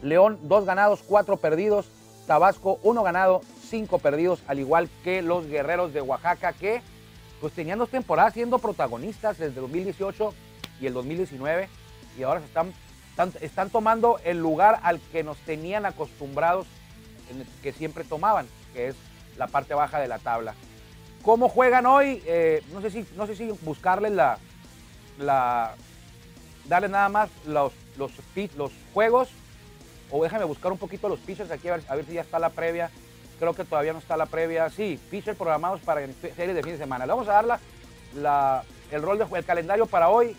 León, 0.02 0.40
dos 0.44 0.66
ganados, 0.66 1.04
cuatro 1.08 1.38
perdidos. 1.38 1.90
Tabasco, 2.26 2.80
uno 2.84 3.04
ganado, 3.04 3.42
cinco 3.72 3.98
perdidos, 3.98 4.44
al 4.48 4.60
igual 4.60 4.90
que 5.04 5.24
los 5.24 5.48
guerreros 5.48 5.94
de 5.94 6.02
Oaxaca, 6.02 6.54
que 6.54 6.82
pues 7.40 7.54
tenían 7.54 7.80
dos 7.80 7.90
temporadas 7.90 8.34
siendo 8.34 8.60
protagonistas 8.60 9.40
desde 9.40 9.60
2018 9.60 10.34
y 10.80 10.86
el 10.86 10.94
2019, 10.94 11.70
y 12.20 12.24
ahora 12.24 12.42
se 12.42 12.46
están 12.46 12.74
están, 13.42 13.70
tomando 13.70 14.20
el 14.24 14.40
lugar 14.40 14.80
al 14.84 15.00
que 15.12 15.24
nos 15.24 15.38
tenían 15.40 15.86
acostumbrados, 15.86 16.68
que 17.62 17.72
siempre 17.72 18.04
tomaban, 18.04 18.48
que 18.74 18.88
es 18.88 18.96
la 19.38 19.48
parte 19.48 19.74
baja 19.74 20.00
de 20.00 20.08
la 20.08 20.20
tabla. 20.20 20.54
¿Cómo 21.22 21.50
juegan 21.50 21.86
hoy? 21.86 22.22
Eh, 22.26 22.64
no, 22.74 22.82
sé 22.82 22.90
si, 22.90 23.06
no 23.16 23.28
sé 23.28 23.36
si 23.36 23.48
buscarles 23.62 24.12
la, 24.12 24.38
la 25.20 25.76
darle 26.68 26.90
nada 26.90 27.10
más 27.10 27.30
los, 27.46 27.74
los, 27.98 28.12
los 28.58 28.72
juegos 28.94 29.30
o 30.10 30.24
déjame 30.24 30.46
buscar 30.46 30.72
un 30.72 30.78
poquito 30.78 31.08
los 31.08 31.20
pitchers 31.20 31.52
aquí 31.52 31.68
a 31.68 31.76
ver, 31.76 31.84
a 31.88 31.96
ver 31.96 32.06
si 32.06 32.14
ya 32.14 32.22
está 32.22 32.40
la 32.40 32.50
previa. 32.50 32.90
Creo 33.42 33.56
que 33.56 33.66
todavía 33.66 33.92
no 33.92 33.98
está 33.98 34.16
la 34.18 34.28
previa. 34.28 34.70
Sí, 34.70 35.00
pitchers 35.10 35.36
programados 35.36 35.82
para 35.82 36.06
series 36.06 36.54
de 36.54 36.62
fin 36.62 36.74
de 36.74 36.78
semana. 36.78 37.08
Le 37.08 37.12
vamos 37.12 37.28
a 37.28 37.42
dar 37.42 37.60
la, 38.14 38.64
el 38.92 39.02
rol 39.02 39.18
de 39.18 39.26
el 39.36 39.44
calendario 39.44 39.88
para 39.88 40.10
hoy 40.10 40.38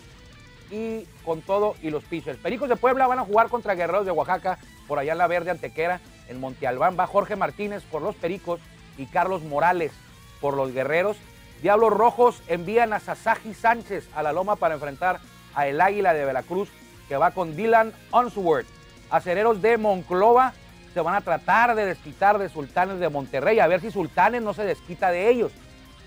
y 0.71 1.05
con 1.25 1.41
todo 1.41 1.75
y 1.81 1.89
los 1.89 2.05
pitchers. 2.05 2.39
Pericos 2.39 2.69
de 2.69 2.77
Puebla 2.77 3.05
van 3.05 3.19
a 3.19 3.25
jugar 3.25 3.49
contra 3.49 3.75
Guerreros 3.75 4.05
de 4.05 4.11
Oaxaca 4.11 4.57
por 4.87 4.99
allá 4.99 5.11
en 5.11 5.17
la 5.17 5.27
Verde 5.27 5.51
Antequera, 5.51 5.99
en 6.29 6.39
Monte 6.39 6.65
Albán. 6.65 6.95
Va 6.97 7.05
Jorge 7.05 7.35
Martínez 7.35 7.83
por 7.91 8.01
los 8.01 8.15
Pericos 8.15 8.61
y 8.97 9.05
Carlos 9.07 9.43
Morales 9.43 9.91
por 10.39 10.55
los 10.55 10.71
Guerreros. 10.71 11.17
Diablos 11.61 11.91
Rojos 11.91 12.41
envían 12.47 12.93
a 12.93 13.01
Sasaji 13.01 13.53
Sánchez 13.53 14.07
a 14.15 14.23
la 14.23 14.31
Loma 14.31 14.55
para 14.55 14.75
enfrentar 14.75 15.19
a 15.55 15.67
el 15.67 15.81
Águila 15.81 16.13
de 16.13 16.23
Veracruz, 16.23 16.69
que 17.09 17.17
va 17.17 17.31
con 17.31 17.57
Dylan 17.57 17.91
Onsworth 18.11 18.67
acereros 19.13 19.61
de 19.61 19.77
Monclova 19.77 20.53
se 20.93 21.01
van 21.01 21.15
a 21.15 21.21
tratar 21.21 21.75
de 21.75 21.85
desquitar 21.85 22.37
de 22.37 22.49
Sultanes 22.49 22.99
de 22.99 23.09
Monterrey, 23.09 23.59
a 23.59 23.67
ver 23.67 23.81
si 23.81 23.91
Sultanes 23.91 24.41
no 24.41 24.53
se 24.53 24.63
desquita 24.63 25.11
de 25.11 25.29
ellos. 25.29 25.51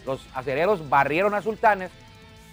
Los 0.04 0.26
acereros 0.34 0.88
barrieron 0.88 1.34
a 1.34 1.42
Sultanes 1.42 1.90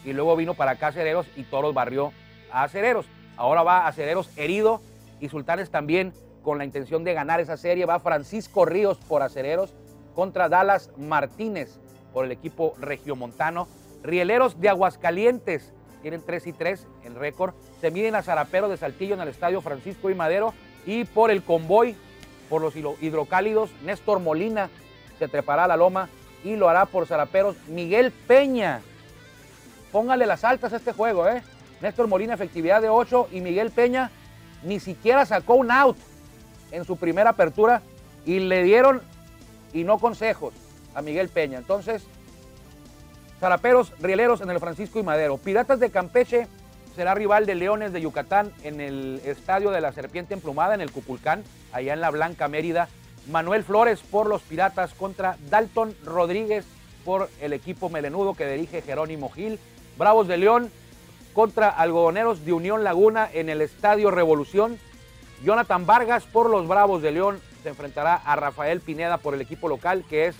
y 0.03 0.13
luego 0.13 0.35
vino 0.35 0.55
para 0.55 0.71
acá 0.71 0.87
acereros 0.87 1.27
y 1.35 1.43
Toros 1.43 1.73
barrió 1.73 2.11
a 2.51 2.63
acereros. 2.63 3.05
Ahora 3.37 3.63
va 3.63 3.87
acereros 3.87 4.29
herido 4.35 4.81
y 5.19 5.29
Sultanes 5.29 5.69
también 5.69 6.13
con 6.41 6.57
la 6.57 6.65
intención 6.65 7.03
de 7.03 7.13
ganar 7.13 7.39
esa 7.39 7.57
serie. 7.57 7.85
Va 7.85 7.99
Francisco 7.99 8.65
Ríos 8.65 8.97
por 8.97 9.21
acereros 9.21 9.73
contra 10.15 10.49
Dallas 10.49 10.91
Martínez 10.97 11.79
por 12.11 12.25
el 12.25 12.31
equipo 12.31 12.73
regiomontano. 12.79 13.67
Rieleros 14.03 14.59
de 14.59 14.69
Aguascalientes 14.69 15.73
tienen 16.01 16.23
3 16.25 16.47
y 16.47 16.53
3 16.53 16.87
en 17.03 17.15
récord. 17.15 17.53
Se 17.79 17.91
miden 17.91 18.15
a 18.15 18.23
Zarapero 18.23 18.69
de 18.69 18.77
Saltillo 18.77 19.13
en 19.13 19.21
el 19.21 19.29
Estadio 19.29 19.61
Francisco 19.61 20.09
y 20.09 20.15
Madero. 20.15 20.53
Y 20.85 21.05
por 21.05 21.31
el 21.31 21.43
convoy, 21.43 21.95
por 22.53 22.61
los 22.61 22.75
hidrocálidos, 23.01 23.71
Néstor 23.83 24.19
Molina 24.19 24.69
se 25.17 25.27
trepará 25.27 25.63
a 25.63 25.67
la 25.67 25.75
loma 25.75 26.07
y 26.43 26.55
lo 26.55 26.69
hará 26.69 26.85
por 26.85 27.07
Zaraperos. 27.07 27.55
Miguel 27.67 28.11
Peña, 28.11 28.81
póngale 29.91 30.27
las 30.27 30.43
altas 30.43 30.71
a 30.71 30.75
este 30.75 30.93
juego, 30.93 31.27
¿eh? 31.27 31.41
Néstor 31.81 32.05
Molina, 32.05 32.35
efectividad 32.35 32.79
de 32.79 32.89
8 32.89 33.29
y 33.31 33.41
Miguel 33.41 33.71
Peña 33.71 34.11
ni 34.61 34.79
siquiera 34.79 35.25
sacó 35.25 35.55
un 35.55 35.71
out 35.71 35.97
en 36.69 36.85
su 36.85 36.95
primera 36.95 37.31
apertura 37.31 37.81
y 38.23 38.37
le 38.37 38.61
dieron 38.61 39.01
y 39.73 39.83
no 39.83 39.97
consejos 39.97 40.53
a 40.93 41.01
Miguel 41.01 41.29
Peña. 41.29 41.57
Entonces, 41.57 42.03
Zaraperos, 43.39 43.93
Rieleros 43.99 44.41
en 44.41 44.51
el 44.51 44.59
Francisco 44.59 44.99
y 44.99 45.03
Madero. 45.03 45.37
Piratas 45.37 45.79
de 45.79 45.89
Campeche 45.89 46.47
será 46.95 47.13
rival 47.15 47.45
de 47.45 47.55
Leones 47.55 47.93
de 47.93 48.01
Yucatán 48.01 48.51
en 48.63 48.79
el 48.79 49.21
Estadio 49.25 49.71
de 49.71 49.81
la 49.81 49.91
Serpiente 49.91 50.33
Emplumada 50.33 50.75
en 50.75 50.81
el 50.81 50.91
Cupulcán, 50.91 51.43
allá 51.71 51.93
en 51.93 52.01
la 52.01 52.11
Blanca 52.11 52.47
Mérida. 52.47 52.87
Manuel 53.31 53.63
Flores 53.63 54.01
por 54.01 54.27
los 54.27 54.41
Piratas 54.41 54.93
contra 54.93 55.37
Dalton 55.49 55.95
Rodríguez 56.03 56.65
por 57.05 57.29
el 57.41 57.53
equipo 57.53 57.89
melenudo 57.89 58.33
que 58.33 58.47
dirige 58.47 58.81
Jerónimo 58.81 59.29
Gil. 59.29 59.59
Bravos 59.97 60.27
de 60.27 60.37
León 60.37 60.71
contra 61.33 61.69
Algodoneros 61.69 62.45
de 62.45 62.53
Unión 62.53 62.83
Laguna 62.83 63.29
en 63.31 63.49
el 63.49 63.61
Estadio 63.61 64.11
Revolución. 64.11 64.77
Jonathan 65.43 65.85
Vargas 65.85 66.25
por 66.25 66.49
los 66.49 66.67
Bravos 66.67 67.01
de 67.01 67.11
León 67.11 67.41
se 67.63 67.69
enfrentará 67.69 68.15
a 68.15 68.35
Rafael 68.35 68.81
Pineda 68.81 69.17
por 69.17 69.33
el 69.33 69.41
equipo 69.41 69.67
local 69.67 70.03
que 70.09 70.27
es 70.27 70.35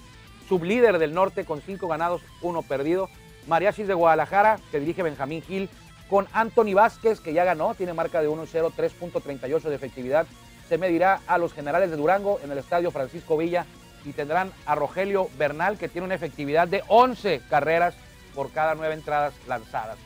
sublíder 0.48 1.00
del 1.00 1.14
norte 1.14 1.46
con 1.46 1.62
cinco 1.62 1.88
ganados, 1.88 2.22
uno 2.42 2.62
perdido. 2.62 3.10
Mariachis 3.48 3.88
de 3.88 3.94
Guadalajara, 3.94 4.60
que 4.72 4.80
dirige 4.80 5.04
Benjamín 5.04 5.42
Gil, 5.42 5.70
con 6.10 6.28
Anthony 6.34 6.74
Vázquez, 6.74 7.20
que 7.20 7.34
ya 7.34 7.44
ganó, 7.44 7.76
tiene 7.76 7.94
marca 7.94 8.22
de 8.22 8.30
1-0, 8.30 8.46
3.38 8.76 9.62
de 9.62 9.76
efectividad. 9.76 10.28
Se 10.70 10.78
medirá 10.78 11.22
a 11.28 11.38
los 11.38 11.54
generales 11.54 11.90
de 11.90 11.98
Durango 11.98 12.40
en 12.44 12.52
el 12.52 12.58
estadio 12.58 12.92
Francisco 12.92 13.38
Villa 13.38 13.66
y 14.06 14.12
tendrán 14.12 14.52
a 14.66 14.76
Rogelio 14.76 15.30
Bernal, 15.38 15.78
que 15.78 15.90
tiene 15.90 16.06
una 16.06 16.16
efectividad 16.16 16.68
de 16.68 16.84
11 16.88 17.42
carreras 17.50 17.96
por 18.36 18.52
cada 18.52 18.76
nueve 18.76 18.94
entradas 18.94 19.34
lanzadas. 19.48 19.98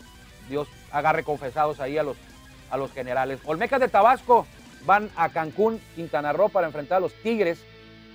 Dios 0.49 0.67
agarre 0.91 1.23
confesados 1.23 1.79
ahí 1.79 1.97
a 1.97 2.03
los, 2.03 2.17
a 2.69 2.77
los 2.77 2.91
generales. 2.91 3.39
Olmecas 3.45 3.79
de 3.79 3.87
Tabasco 3.87 4.45
van 4.85 5.09
a 5.15 5.29
Cancún, 5.29 5.81
Quintana 5.95 6.33
Roo, 6.33 6.49
para 6.49 6.67
enfrentar 6.67 6.97
a 6.97 7.01
los 7.01 7.13
Tigres 7.21 7.59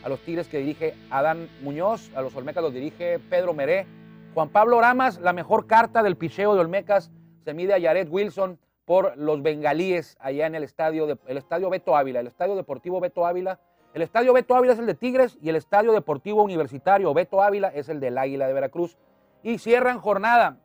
a 0.05 0.09
los 0.09 0.21
Tigres 0.21 0.49
que 0.49 0.59
dirige 0.59 0.95
Adán 1.11 1.49
Muñoz, 1.63 2.11
a 2.15 2.23
los 2.23 2.35
Olmecas 2.35 2.63
los 2.63 2.75
dirige 2.75 3.19
Pedro 3.19 3.55
Meré. 3.55 3.87
Juan 4.35 4.49
Pablo 4.49 4.81
Ramas, 4.81 5.21
la 5.21 5.33
mejor 5.33 5.67
carta 5.67 6.03
del 6.03 6.17
picheo 6.17 6.55
de 6.55 6.61
Olmecas, 6.61 7.11
se 7.45 7.55
mide 7.55 7.75
a 7.75 7.81
Jared 7.81 8.09
Wilson 8.11 8.59
por 8.85 9.17
los 9.17 9.43
bengalíes 9.43 10.17
allá 10.21 10.47
en 10.47 10.55
el 10.55 10.65
estadio, 10.65 11.19
el 11.27 11.37
estadio 11.37 11.71
Beto 11.71 11.97
Ávila, 11.97 12.21
el 12.21 12.27
estadio 12.27 12.57
deportivo 12.57 13.01
Beto 13.01 13.27
Ávila. 13.27 13.59
El 13.95 14.03
estadio 14.03 14.33
Beto 14.33 14.55
Ávila 14.55 14.73
es 14.73 14.79
el 14.79 14.87
de 14.87 14.95
Tigres 14.95 15.37
y 15.43 15.51
el 15.51 15.57
estadio 15.57 15.93
deportivo 15.93 16.43
universitario 16.43 17.13
Beto 17.15 17.43
Ávila 17.43 17.69
es 17.69 17.89
el 17.89 18.01
del 18.01 18.19
Águila 18.19 18.47
de 18.47 18.53
Veracruz. 18.55 18.97
Y 19.43 19.59
cierran 19.59 19.99
jornada 19.99 20.59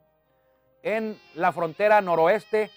en 0.83 1.17
la 1.35 1.51
frontera 1.51 1.99
noroeste, 2.01 2.69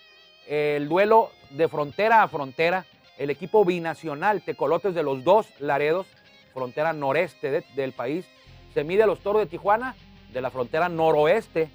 el 0.49 0.89
duelo 0.89 1.31
de 1.51 1.69
frontera 1.69 2.23
a 2.23 2.29
frontera, 2.29 2.85
el 3.19 3.31
equipo 3.31 3.65
binacional 3.65 4.43
Tecolotes 4.43 4.95
de 4.95 5.03
los 5.03 5.23
dos 5.23 5.49
Laredos 5.61 6.07
frontera 6.51 6.93
noreste 6.93 7.65
del 7.75 7.93
país, 7.93 8.27
se 8.75 8.85
mide 8.85 9.05
a 9.05 9.07
los 9.07 9.21
toros 9.21 9.43
de 9.43 9.47
Tijuana 9.47 9.95
de 10.33 10.41
la 10.41 10.51
frontera 10.51 10.89
noroeste, 10.89 11.71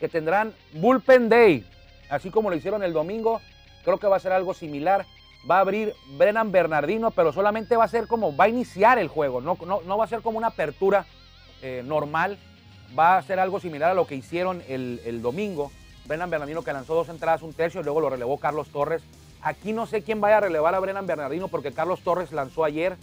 que 0.00 0.08
tendrán 0.08 0.54
Bullpen 0.72 1.28
Day, 1.28 1.64
así 2.10 2.30
como 2.30 2.50
lo 2.50 2.56
hicieron 2.56 2.82
el 2.82 2.92
domingo, 2.92 3.40
creo 3.84 3.98
que 3.98 4.06
va 4.06 4.16
a 4.16 4.20
ser 4.20 4.32
algo 4.32 4.54
similar. 4.54 5.06
Va 5.48 5.58
a 5.58 5.60
abrir 5.60 5.94
Brennan 6.16 6.50
Bernardino, 6.50 7.10
pero 7.12 7.32
solamente 7.32 7.76
va 7.76 7.84
a 7.84 7.88
ser 7.88 8.08
como, 8.08 8.36
va 8.36 8.44
a 8.44 8.48
iniciar 8.48 8.98
el 8.98 9.08
juego, 9.08 9.40
no, 9.40 9.56
no, 9.64 9.98
va 9.98 10.04
a 10.04 10.08
ser 10.08 10.20
como 10.20 10.36
una 10.36 10.48
apertura 10.48 11.06
eh, 11.62 11.82
normal, 11.84 12.38
va 12.98 13.16
a 13.16 13.22
ser 13.22 13.38
algo 13.38 13.60
similar 13.60 13.92
a 13.92 13.94
lo 13.94 14.06
que 14.06 14.16
hicieron 14.16 14.62
el, 14.68 15.00
el 15.04 15.22
domingo. 15.22 15.70
Brennan 16.06 16.30
Bernardino 16.30 16.62
que 16.62 16.72
lanzó 16.72 16.94
dos 16.94 17.08
entradas, 17.08 17.42
un 17.42 17.52
tercio, 17.52 17.80
y 17.80 17.84
luego 17.84 18.00
lo 18.00 18.10
relevó 18.10 18.38
Carlos 18.38 18.68
Torres. 18.68 19.02
Aquí 19.42 19.72
no 19.72 19.86
sé 19.86 20.02
quién 20.02 20.20
vaya 20.20 20.38
a 20.38 20.40
relevar 20.40 20.74
a 20.74 20.80
Brennan 20.80 21.06
Bernardino 21.06 21.48
porque 21.48 21.72
Carlos 21.72 22.00
Torres 22.00 22.32
lanzó 22.32 22.64
ayer 22.64 22.96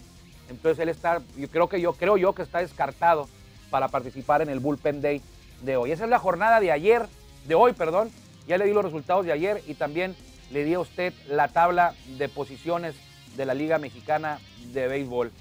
entonces 0.48 0.78
él 0.80 0.88
está, 0.88 1.22
yo 1.36 1.48
creo 1.48 1.68
que 1.68 1.80
yo 1.80 1.92
creo 1.92 2.16
yo 2.16 2.34
que 2.34 2.42
está 2.42 2.58
descartado 2.58 3.28
para 3.70 3.88
participar 3.88 4.42
en 4.42 4.48
el 4.48 4.60
Bullpen 4.60 5.00
Day 5.00 5.20
de 5.62 5.76
hoy. 5.76 5.92
Esa 5.92 6.04
es 6.04 6.10
la 6.10 6.18
jornada 6.18 6.60
de 6.60 6.72
ayer, 6.72 7.06
de 7.46 7.54
hoy, 7.54 7.72
perdón. 7.72 8.10
Ya 8.46 8.58
le 8.58 8.64
di 8.64 8.72
los 8.72 8.84
resultados 8.84 9.26
de 9.26 9.32
ayer 9.32 9.62
y 9.66 9.74
también 9.74 10.14
le 10.50 10.64
di 10.64 10.74
a 10.74 10.80
usted 10.80 11.12
la 11.28 11.48
tabla 11.48 11.94
de 12.18 12.28
posiciones 12.28 12.94
de 13.36 13.46
la 13.46 13.54
Liga 13.54 13.78
Mexicana 13.78 14.38
de 14.72 14.88
Béisbol. 14.88 15.32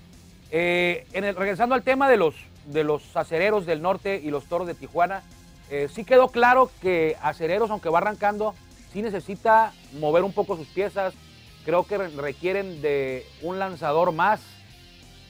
Eh, 0.51 1.05
en 1.13 1.23
el, 1.23 1.35
regresando 1.35 1.75
al 1.75 1.83
tema 1.83 2.09
de 2.09 2.17
los, 2.17 2.35
de 2.65 2.83
los 2.83 3.15
acereros 3.15 3.65
del 3.65 3.81
norte 3.81 4.19
y 4.23 4.31
los 4.31 4.45
toros 4.45 4.67
de 4.67 4.73
Tijuana, 4.73 5.23
eh, 5.69 5.87
sí 5.93 6.03
quedó 6.03 6.29
claro 6.29 6.71
que 6.81 7.17
acereros, 7.21 7.69
aunque 7.69 7.89
va 7.89 7.99
arrancando, 7.99 8.55
sí 8.91 9.01
necesita 9.01 9.73
mover 9.99 10.23
un 10.23 10.33
poco 10.33 10.55
sus 10.57 10.67
piezas. 10.67 11.13
Creo 11.63 11.85
que 11.85 11.97
requieren 11.97 12.81
de 12.81 13.25
un 13.41 13.59
lanzador 13.59 14.11
más 14.11 14.41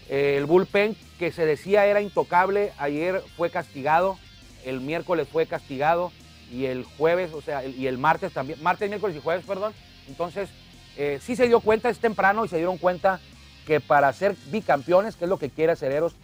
el 0.09 0.45
bullpen 0.45 0.95
que 1.17 1.31
se 1.31 1.45
decía 1.45 1.85
era 1.85 2.01
intocable, 2.01 2.71
ayer 2.77 3.23
fue 3.35 3.49
castigado, 3.49 4.17
el 4.65 4.81
miércoles 4.81 5.27
fue 5.31 5.45
castigado 5.45 6.11
y 6.51 6.65
el 6.65 6.83
jueves, 6.83 7.33
o 7.33 7.41
sea, 7.41 7.65
y 7.65 7.87
el 7.87 7.97
martes 7.97 8.33
también, 8.33 8.61
martes, 8.61 8.89
miércoles 8.89 9.15
y 9.15 9.21
jueves, 9.21 9.45
perdón. 9.45 9.73
Entonces, 10.07 10.49
eh, 10.97 11.19
sí 11.21 11.35
se 11.35 11.47
dio 11.47 11.59
cuenta, 11.59 11.89
es 11.89 11.99
temprano 11.99 12.45
y 12.45 12.47
se 12.47 12.57
dieron 12.57 12.77
cuenta 12.77 13.19
que 13.65 13.79
para 13.79 14.11
ser 14.13 14.35
bicampeones, 14.51 15.15
que 15.15 15.25
es 15.25 15.29
lo 15.29 15.39
que 15.39 15.49
quiere 15.49 15.73
Acereros, 15.73 16.15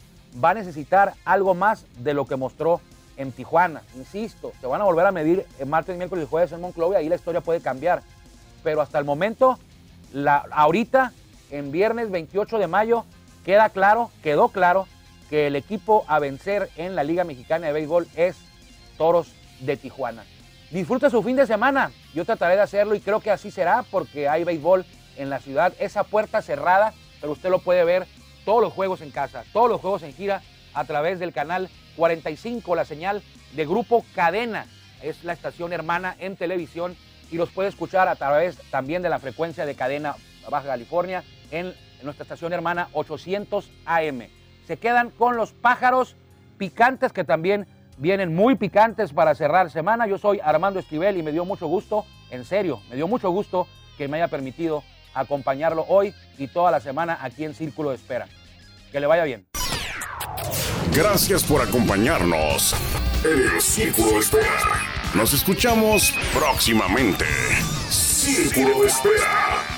va 0.44 0.52
a 0.52 0.54
necesitar 0.54 1.14
algo 1.26 1.54
más 1.54 1.86
de 1.98 2.14
lo 2.14 2.26
que 2.26 2.36
mostró 2.36 2.82
en 3.18 3.32
Tijuana. 3.32 3.82
Insisto, 3.96 4.54
se 4.62 4.68
van 4.68 4.82
a 4.82 4.86
volver 4.86 5.06
a 5.06 5.12
medir 5.12 5.46
en 5.60 5.70
martes, 5.70 5.98
miércoles 5.98 6.26
y 6.26 6.30
jueves 6.30 6.52
en 6.52 6.62
Monclova 6.62 6.96
y 6.96 6.98
ahí 6.98 7.10
la 7.10 7.16
historia 7.16 7.42
puede 7.42 7.62
cambiar. 7.62 8.04
Pero 8.64 8.82
hasta 8.82 9.00
el 9.00 9.06
momento, 9.06 9.60
la, 10.14 10.46
ahorita, 10.52 11.14
en 11.50 11.72
viernes 11.72 12.12
28 12.12 12.60
de 12.60 12.68
mayo, 12.68 13.06
queda 13.44 13.70
claro, 13.70 14.12
quedó 14.24 14.50
claro 14.50 14.88
que 15.32 15.48
el 15.48 15.56
equipo 15.56 16.04
a 16.10 16.20
vencer 16.20 16.70
en 16.76 16.94
la 16.94 17.06
Liga 17.06 17.24
Mexicana 17.24 17.68
de 17.68 17.74
Béisbol 17.74 18.06
es 18.18 18.36
Toros 18.98 19.32
de 19.62 19.78
Tijuana. 19.78 20.26
Disfruta 20.72 21.10
su 21.10 21.24
fin 21.24 21.38
de 21.38 21.48
semana. 21.48 21.92
Yo 22.14 22.26
trataré 22.26 22.58
de 22.58 22.64
hacerlo 22.64 22.96
y 22.96 23.00
creo 23.00 23.22
que 23.22 23.32
así 23.32 23.50
será 23.50 23.86
porque 23.90 24.28
hay 24.28 24.44
béisbol 24.44 24.86
en 25.16 25.30
la 25.30 25.40
ciudad. 25.40 25.74
Esa 25.80 26.04
puerta 26.04 26.42
cerrada, 26.42 26.94
pero 27.22 27.32
usted 27.32 27.50
lo 27.50 27.60
puede 27.60 27.86
ver 27.86 28.08
todos 28.44 28.62
los 28.62 28.74
juegos 28.74 29.00
en 29.00 29.12
casa, 29.12 29.46
todos 29.54 29.70
los 29.70 29.80
juegos 29.80 30.04
en 30.04 30.14
gira 30.14 30.42
a 30.74 30.84
través 30.84 31.18
del 31.18 31.32
canal 31.32 31.70
45, 31.96 32.76
la 32.76 32.84
señal 32.84 33.24
de 33.54 33.66
Grupo 33.66 34.04
Cadena. 34.14 34.66
Es 35.02 35.24
la 35.24 35.32
estación 35.32 35.72
hermana 35.72 36.18
en 36.20 36.36
televisión 36.36 36.98
y 37.32 37.38
los 37.38 37.52
puede 37.52 37.70
escuchar 37.70 38.10
a 38.10 38.18
través 38.18 38.58
también 38.70 39.02
de 39.02 39.10
la 39.10 39.20
frecuencia 39.20 39.66
de 39.66 39.76
cadena 39.76 40.16
Baja 40.50 40.68
California 40.68 41.24
en 41.52 41.74
nuestra 42.04 42.24
estación 42.24 42.52
hermana 42.52 42.90
800 42.92 43.72
AM. 43.86 44.41
Se 44.68 44.78
quedan 44.78 45.10
con 45.10 45.38
los 45.38 45.52
pájaros 45.54 46.16
picantes 46.58 47.12
que 47.12 47.24
también 47.24 47.68
vienen 47.98 48.34
muy 48.34 48.56
picantes 48.56 49.14
para 49.14 49.36
cerrar 49.36 49.70
semana. 49.70 50.08
Yo 50.08 50.18
soy 50.18 50.40
Armando 50.44 50.80
Esquivel 50.80 51.18
y 51.18 51.24
me 51.24 51.32
dio 51.32 51.46
mucho 51.46 51.68
gusto, 51.68 52.06
en 52.30 52.46
serio, 52.46 52.82
me 52.90 52.96
dio 52.96 53.08
mucho 53.08 53.30
gusto 53.30 53.68
que 53.98 54.08
me 54.08 54.18
haya 54.18 54.28
permitido 54.28 54.84
acompañarlo 55.14 55.86
hoy 55.88 56.14
y 56.38 56.48
toda 56.48 56.72
la 56.72 56.80
semana 56.80 57.20
aquí 57.22 57.46
en 57.46 57.54
Círculo 57.54 57.90
de 57.90 57.96
Espera. 57.96 58.28
Que 58.92 59.00
le 59.00 59.08
vaya 59.08 59.24
bien. 59.24 59.46
Gracias 60.94 61.44
por 61.44 61.62
acompañarnos 61.62 62.76
en 63.24 63.56
el 63.56 63.62
Círculo 63.62 64.14
de 64.14 64.20
Espera. 64.20 64.60
Nos 65.14 65.34
escuchamos 65.34 66.14
próximamente. 66.34 67.26
Círculo 67.90 68.82
de 68.82 68.88
Espera. 68.88 69.71